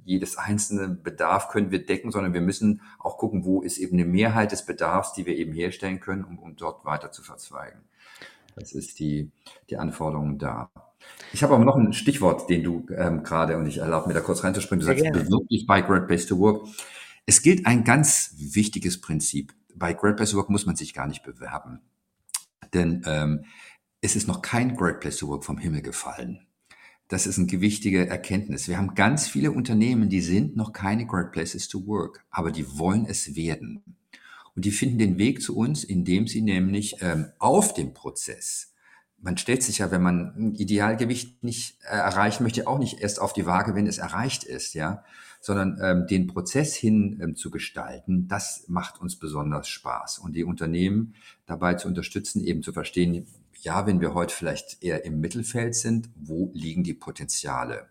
jedes 0.04 0.38
einzelne 0.38 0.90
Bedarf 0.90 1.48
können 1.48 1.72
wir 1.72 1.84
decken, 1.84 2.12
sondern 2.12 2.34
wir 2.34 2.40
müssen 2.40 2.82
auch 3.00 3.18
gucken, 3.18 3.44
wo 3.44 3.60
ist 3.60 3.78
eben 3.78 3.94
eine 3.94 4.04
Mehrheit 4.04 4.52
des 4.52 4.64
Bedarfs, 4.64 5.14
die 5.14 5.26
wir 5.26 5.36
eben 5.36 5.52
herstellen 5.52 5.98
können, 5.98 6.22
um, 6.22 6.38
um 6.38 6.54
dort 6.54 6.84
weiter 6.84 7.10
zu 7.10 7.22
verzweigen. 7.24 7.80
Das 8.54 8.70
ist 8.70 9.00
die, 9.00 9.32
die 9.70 9.76
Anforderung 9.76 10.38
da. 10.38 10.70
Ich 11.32 11.42
habe 11.42 11.54
aber 11.54 11.64
noch 11.64 11.76
ein 11.76 11.92
Stichwort, 11.92 12.50
den 12.50 12.62
du 12.62 12.86
ähm, 12.94 13.22
gerade, 13.22 13.56
und 13.56 13.66
ich 13.66 13.78
erlaube 13.78 14.08
mir 14.08 14.14
da 14.14 14.20
kurz 14.20 14.44
reinzuspringen, 14.44 14.80
du 14.80 14.86
sagst, 14.86 15.04
bewirb 15.12 15.48
dich 15.48 15.66
bei 15.66 15.80
Great 15.80 16.06
Place 16.06 16.26
to 16.26 16.38
Work. 16.38 16.68
Es 17.24 17.42
gilt 17.42 17.66
ein 17.66 17.84
ganz 17.84 18.34
wichtiges 18.36 19.00
Prinzip. 19.00 19.54
Bei 19.74 19.94
Great 19.94 20.16
Place 20.16 20.32
to 20.32 20.36
Work 20.36 20.50
muss 20.50 20.66
man 20.66 20.76
sich 20.76 20.92
gar 20.92 21.06
nicht 21.06 21.22
bewerben. 21.22 21.80
Denn 22.74 23.02
ähm, 23.06 23.44
es 24.00 24.16
ist 24.16 24.28
noch 24.28 24.42
kein 24.42 24.76
Great 24.76 25.00
Place 25.00 25.16
to 25.18 25.28
Work 25.28 25.44
vom 25.44 25.58
Himmel 25.58 25.82
gefallen. 25.82 26.46
Das 27.08 27.26
ist 27.26 27.38
eine 27.38 27.46
gewichtige 27.46 28.06
Erkenntnis. 28.06 28.68
Wir 28.68 28.78
haben 28.78 28.94
ganz 28.94 29.28
viele 29.28 29.52
Unternehmen, 29.52 30.08
die 30.08 30.20
sind 30.20 30.56
noch 30.56 30.72
keine 30.72 31.06
Great 31.06 31.32
Places 31.32 31.68
to 31.68 31.86
Work, 31.86 32.24
aber 32.30 32.50
die 32.50 32.78
wollen 32.78 33.06
es 33.06 33.36
werden. 33.36 33.82
Und 34.54 34.64
die 34.64 34.70
finden 34.70 34.98
den 34.98 35.18
Weg 35.18 35.40
zu 35.42 35.56
uns, 35.56 35.84
indem 35.84 36.26
sie 36.26 36.42
nämlich 36.42 36.96
ähm, 37.00 37.26
auf 37.38 37.74
dem 37.74 37.94
Prozess 37.94 38.71
man 39.22 39.36
stellt 39.36 39.62
sich 39.62 39.78
ja, 39.78 39.90
wenn 39.90 40.02
man 40.02 40.34
ein 40.36 40.54
Idealgewicht 40.54 41.42
nicht 41.44 41.78
äh, 41.84 41.96
erreichen 41.96 42.42
möchte, 42.42 42.66
auch 42.66 42.78
nicht 42.78 43.00
erst 43.00 43.20
auf 43.20 43.32
die 43.32 43.46
Waage, 43.46 43.74
wenn 43.74 43.86
es 43.86 43.98
erreicht 43.98 44.42
ist, 44.44 44.74
ja, 44.74 45.04
sondern 45.40 45.78
ähm, 45.80 46.06
den 46.08 46.26
Prozess 46.26 46.74
hin 46.74 47.20
ähm, 47.22 47.36
zu 47.36 47.50
gestalten, 47.50 48.26
das 48.26 48.64
macht 48.66 49.00
uns 49.00 49.16
besonders 49.16 49.68
Spaß. 49.68 50.18
Und 50.18 50.34
die 50.34 50.44
Unternehmen 50.44 51.14
dabei 51.46 51.74
zu 51.74 51.88
unterstützen, 51.88 52.44
eben 52.44 52.62
zu 52.62 52.72
verstehen, 52.72 53.26
ja, 53.60 53.86
wenn 53.86 54.00
wir 54.00 54.12
heute 54.12 54.34
vielleicht 54.34 54.82
eher 54.82 55.04
im 55.04 55.20
Mittelfeld 55.20 55.76
sind, 55.76 56.10
wo 56.16 56.50
liegen 56.52 56.82
die 56.82 56.94
Potenziale? 56.94 57.86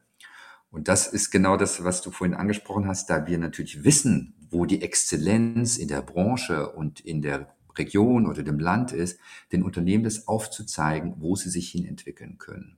Und 0.70 0.90
das 0.90 1.08
ist 1.08 1.32
genau 1.32 1.56
das, 1.56 1.84
was 1.84 2.02
du 2.02 2.12
vorhin 2.12 2.36
angesprochen 2.36 2.88
hast, 2.88 3.10
da 3.10 3.26
wir 3.26 3.38
natürlich 3.38 3.86
wissen, 3.86 4.34
wo 4.50 4.66
die 4.66 4.82
Exzellenz 4.82 5.78
in 5.78 5.88
der 5.88 6.02
Branche 6.02 6.70
und 6.70 7.00
in 7.00 7.22
der 7.22 7.54
Region 7.78 8.28
oder 8.28 8.44
dem 8.44 8.60
Land 8.60 8.92
ist, 8.92 9.20
den 9.52 9.64
Unternehmen 9.64 10.04
das 10.04 10.28
aufzuzeigen, 10.28 11.16
wo 11.18 11.36
sie 11.36 11.50
sich 11.50 11.70
hin 11.70 11.86
entwickeln 11.86 12.38
können. 12.38 12.78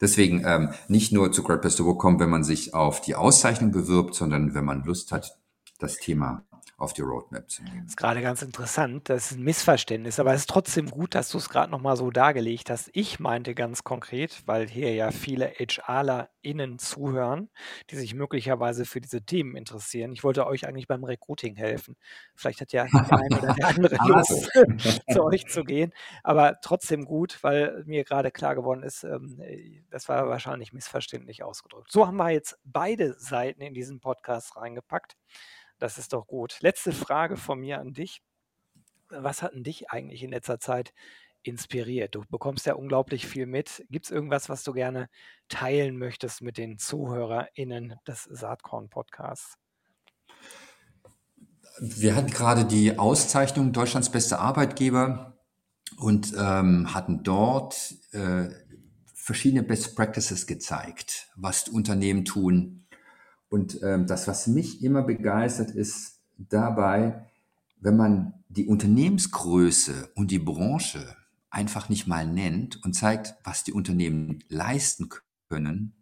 Deswegen 0.00 0.42
ähm, 0.44 0.70
nicht 0.88 1.12
nur 1.12 1.30
zu 1.30 1.42
Great 1.42 1.60
Place 1.60 1.76
to 1.76 1.84
Work 1.84 2.00
kommen, 2.00 2.18
wenn 2.18 2.30
man 2.30 2.42
sich 2.42 2.74
auf 2.74 3.00
die 3.00 3.14
Auszeichnung 3.14 3.70
bewirbt, 3.70 4.14
sondern 4.14 4.54
wenn 4.54 4.64
man 4.64 4.82
Lust 4.84 5.12
hat, 5.12 5.38
das 5.78 5.96
Thema 5.96 6.44
auf 6.82 6.92
die 6.92 7.02
Roadmap 7.02 7.48
zu 7.48 7.62
nehmen. 7.62 7.82
Das 7.84 7.92
ist 7.92 7.96
gerade 7.96 8.20
ganz 8.22 8.42
interessant. 8.42 9.08
Das 9.08 9.30
ist 9.30 9.38
ein 9.38 9.44
Missverständnis, 9.44 10.18
aber 10.18 10.34
es 10.34 10.40
ist 10.40 10.50
trotzdem 10.50 10.90
gut, 10.90 11.14
dass 11.14 11.28
du 11.28 11.38
es 11.38 11.48
gerade 11.48 11.70
nochmal 11.70 11.96
so 11.96 12.10
dargelegt 12.10 12.70
hast. 12.70 12.90
Ich 12.92 13.20
meinte 13.20 13.54
ganz 13.54 13.84
konkret, 13.84 14.42
weil 14.46 14.68
hier 14.68 14.92
ja 14.92 15.12
viele 15.12 15.52
HRlerInnen 15.52 16.80
zuhören, 16.80 17.50
die 17.90 17.96
sich 17.96 18.14
möglicherweise 18.14 18.84
für 18.84 19.00
diese 19.00 19.22
Themen 19.22 19.54
interessieren. 19.54 20.12
Ich 20.12 20.24
wollte 20.24 20.44
euch 20.44 20.66
eigentlich 20.66 20.88
beim 20.88 21.04
Recruiting 21.04 21.54
helfen. 21.54 21.96
Vielleicht 22.34 22.60
hat 22.60 22.72
ja 22.72 22.86
der 22.86 23.12
eine 23.12 23.38
oder 23.38 23.54
der 23.54 23.68
andere 23.68 23.96
Lust, 24.08 24.50
zu 25.12 25.22
euch 25.22 25.46
zu 25.46 25.62
gehen. 25.62 25.92
Aber 26.24 26.58
trotzdem 26.62 27.04
gut, 27.04 27.38
weil 27.42 27.84
mir 27.86 28.02
gerade 28.02 28.32
klar 28.32 28.56
geworden 28.56 28.82
ist, 28.82 29.04
ähm, 29.04 29.40
das 29.90 30.08
war 30.08 30.28
wahrscheinlich 30.28 30.72
missverständlich 30.72 31.44
ausgedrückt. 31.44 31.92
So 31.92 32.08
haben 32.08 32.16
wir 32.16 32.30
jetzt 32.30 32.58
beide 32.64 33.14
Seiten 33.20 33.62
in 33.62 33.72
diesen 33.72 34.00
Podcast 34.00 34.56
reingepackt. 34.56 35.16
Das 35.82 35.98
ist 35.98 36.12
doch 36.12 36.28
gut. 36.28 36.58
Letzte 36.60 36.92
Frage 36.92 37.36
von 37.36 37.58
mir 37.58 37.80
an 37.80 37.92
dich. 37.92 38.22
Was 39.08 39.42
hat 39.42 39.52
denn 39.54 39.64
dich 39.64 39.90
eigentlich 39.90 40.22
in 40.22 40.30
letzter 40.30 40.60
Zeit 40.60 40.94
inspiriert? 41.42 42.14
Du 42.14 42.22
bekommst 42.30 42.66
ja 42.66 42.74
unglaublich 42.74 43.26
viel 43.26 43.46
mit. 43.46 43.84
Gibt 43.90 44.04
es 44.04 44.12
irgendwas, 44.12 44.48
was 44.48 44.62
du 44.62 44.74
gerne 44.74 45.08
teilen 45.48 45.98
möchtest 45.98 46.40
mit 46.40 46.56
den 46.56 46.78
ZuhörerInnen 46.78 47.96
des 48.06 48.22
Saatkorn-Podcasts? 48.30 49.56
Wir 51.80 52.14
hatten 52.14 52.30
gerade 52.30 52.64
die 52.64 52.96
Auszeichnung 52.96 53.72
Deutschlands 53.72 54.08
beste 54.08 54.38
Arbeitgeber 54.38 55.36
und 55.96 56.32
ähm, 56.38 56.94
hatten 56.94 57.24
dort 57.24 57.96
äh, 58.12 58.50
verschiedene 59.14 59.64
Best 59.64 59.96
Practices 59.96 60.46
gezeigt, 60.46 61.32
was 61.34 61.68
Unternehmen 61.68 62.24
tun, 62.24 62.81
und 63.52 63.82
ähm, 63.82 64.06
das, 64.06 64.26
was 64.28 64.46
mich 64.46 64.82
immer 64.82 65.02
begeistert, 65.02 65.72
ist 65.72 66.22
dabei, 66.38 67.26
wenn 67.78 67.98
man 67.98 68.32
die 68.48 68.66
Unternehmensgröße 68.66 70.08
und 70.14 70.30
die 70.30 70.38
Branche 70.38 71.16
einfach 71.50 71.90
nicht 71.90 72.06
mal 72.06 72.26
nennt 72.26 72.82
und 72.82 72.94
zeigt, 72.94 73.34
was 73.44 73.62
die 73.62 73.74
Unternehmen 73.74 74.42
leisten 74.48 75.10
können, 75.50 75.92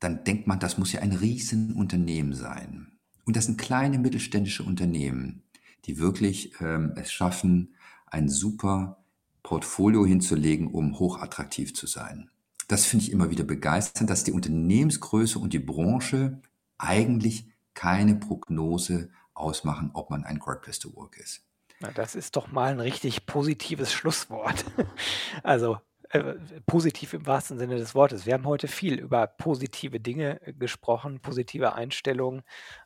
dann 0.00 0.24
denkt 0.24 0.46
man, 0.46 0.58
das 0.58 0.78
muss 0.78 0.92
ja 0.92 1.02
ein 1.02 1.12
Riesenunternehmen 1.12 2.32
sein. 2.32 2.98
Und 3.26 3.36
das 3.36 3.44
sind 3.44 3.60
kleine 3.60 3.98
mittelständische 3.98 4.62
Unternehmen, 4.62 5.42
die 5.84 5.98
wirklich 5.98 6.54
ähm, 6.60 6.94
es 6.96 7.12
schaffen, 7.12 7.74
ein 8.06 8.30
super 8.30 9.04
Portfolio 9.42 10.06
hinzulegen, 10.06 10.68
um 10.68 10.98
hochattraktiv 10.98 11.74
zu 11.74 11.86
sein 11.86 12.30
das 12.66 12.86
finde 12.86 13.04
ich 13.04 13.12
immer 13.12 13.30
wieder 13.30 13.44
begeisternd, 13.44 14.10
dass 14.10 14.24
die 14.24 14.32
Unternehmensgröße 14.32 15.38
und 15.38 15.52
die 15.52 15.58
Branche 15.58 16.40
eigentlich 16.78 17.46
keine 17.74 18.14
Prognose 18.14 19.10
ausmachen, 19.34 19.90
ob 19.94 20.10
man 20.10 20.24
ein 20.24 20.38
Great 20.38 20.62
Place 20.62 20.78
to 20.78 20.94
Work 20.94 21.18
ist. 21.18 21.44
Na, 21.80 21.90
das 21.90 22.14
ist 22.14 22.36
doch 22.36 22.50
mal 22.50 22.70
ein 22.70 22.80
richtig 22.80 23.26
positives 23.26 23.92
Schlusswort. 23.92 24.64
Also 25.42 25.78
äh, 26.10 26.34
positiv 26.66 27.12
im 27.12 27.26
wahrsten 27.26 27.58
Sinne 27.58 27.76
des 27.76 27.94
Wortes. 27.96 28.24
Wir 28.24 28.34
haben 28.34 28.46
heute 28.46 28.68
viel 28.68 29.00
über 29.00 29.26
positive 29.26 29.98
Dinge 29.98 30.40
äh, 30.42 30.52
gesprochen, 30.52 31.18
positive 31.18 31.74
Einstellungen, 31.74 32.42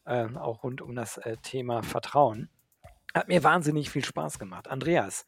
äh, 0.06 0.26
auch 0.34 0.62
rund 0.62 0.80
um 0.80 0.94
das 0.94 1.18
äh, 1.18 1.36
Thema 1.42 1.82
Vertrauen. 1.82 2.48
Hat 3.12 3.28
mir 3.28 3.44
wahnsinnig 3.44 3.90
viel 3.90 4.04
Spaß 4.04 4.38
gemacht. 4.38 4.68
Andreas, 4.68 5.26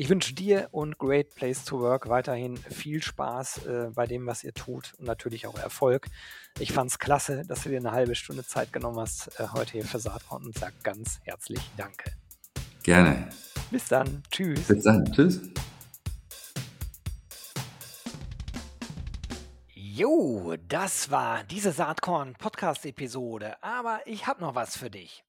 ich 0.00 0.08
wünsche 0.08 0.32
dir 0.32 0.70
und 0.70 0.96
Great 0.96 1.34
Place 1.34 1.62
to 1.66 1.78
Work 1.78 2.08
weiterhin 2.08 2.56
viel 2.56 3.02
Spaß 3.02 3.66
äh, 3.66 3.90
bei 3.94 4.06
dem, 4.06 4.26
was 4.26 4.42
ihr 4.42 4.54
tut 4.54 4.94
und 4.96 5.04
natürlich 5.04 5.46
auch 5.46 5.58
Erfolg. 5.58 6.06
Ich 6.58 6.72
fand 6.72 6.90
es 6.90 6.98
klasse, 6.98 7.44
dass 7.46 7.64
du 7.64 7.68
dir 7.68 7.76
eine 7.76 7.92
halbe 7.92 8.14
Stunde 8.14 8.42
Zeit 8.42 8.72
genommen 8.72 8.98
hast 8.98 9.38
äh, 9.38 9.48
heute 9.52 9.72
hier 9.72 9.84
für 9.84 9.98
Saatkorn 9.98 10.46
und 10.46 10.58
sag 10.58 10.72
ganz 10.82 11.20
herzlich 11.24 11.60
Danke. 11.76 12.12
Gerne. 12.82 13.28
Bis 13.70 13.88
dann. 13.88 14.22
Tschüss. 14.30 14.68
Bis 14.68 14.84
dann. 14.84 15.04
Tschüss. 15.12 15.38
Jo, 19.74 20.56
das 20.66 21.10
war 21.10 21.44
diese 21.44 21.72
Saatkorn 21.72 22.32
Podcast 22.38 22.86
Episode, 22.86 23.62
aber 23.62 24.00
ich 24.06 24.26
habe 24.26 24.40
noch 24.40 24.54
was 24.54 24.78
für 24.78 24.88
dich. 24.88 25.22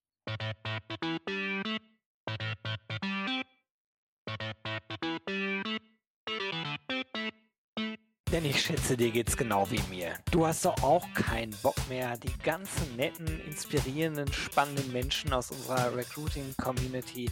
Denn 8.31 8.45
ich 8.45 8.61
schätze, 8.61 8.95
dir 8.95 9.11
geht's 9.11 9.35
genau 9.35 9.69
wie 9.69 9.81
mir. 9.89 10.13
Du 10.31 10.47
hast 10.47 10.63
doch 10.63 10.81
auch 10.83 11.05
keinen 11.13 11.51
Bock 11.61 11.75
mehr, 11.89 12.15
die 12.15 12.31
ganzen 12.41 12.95
netten, 12.95 13.27
inspirierenden, 13.45 14.31
spannenden 14.31 14.89
Menschen 14.93 15.33
aus 15.33 15.51
unserer 15.51 15.93
Recruiting-Community 15.97 17.29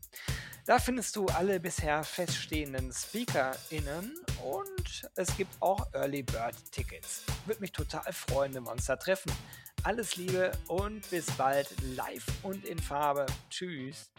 da 0.64 0.78
findest 0.78 1.16
du 1.16 1.26
alle 1.26 1.58
bisher 1.58 2.04
feststehenden 2.04 2.92
SpeakerInnen 2.92 4.14
und 4.44 5.10
es 5.16 5.36
gibt 5.36 5.50
auch 5.58 5.92
Early 5.92 6.22
Bird 6.22 6.54
Tickets. 6.70 7.24
Würde 7.46 7.62
mich 7.62 7.72
total 7.72 8.12
freuen, 8.12 8.54
wenn 8.54 8.62
wir 8.62 8.70
uns 8.70 8.86
da 8.86 8.94
treffen. 8.94 9.32
Alles 9.82 10.14
Liebe 10.14 10.52
und 10.68 11.10
bis 11.10 11.26
bald 11.32 11.68
live 11.96 12.24
und 12.44 12.64
in 12.64 12.78
Farbe. 12.78 13.26
Tschüss. 13.50 14.12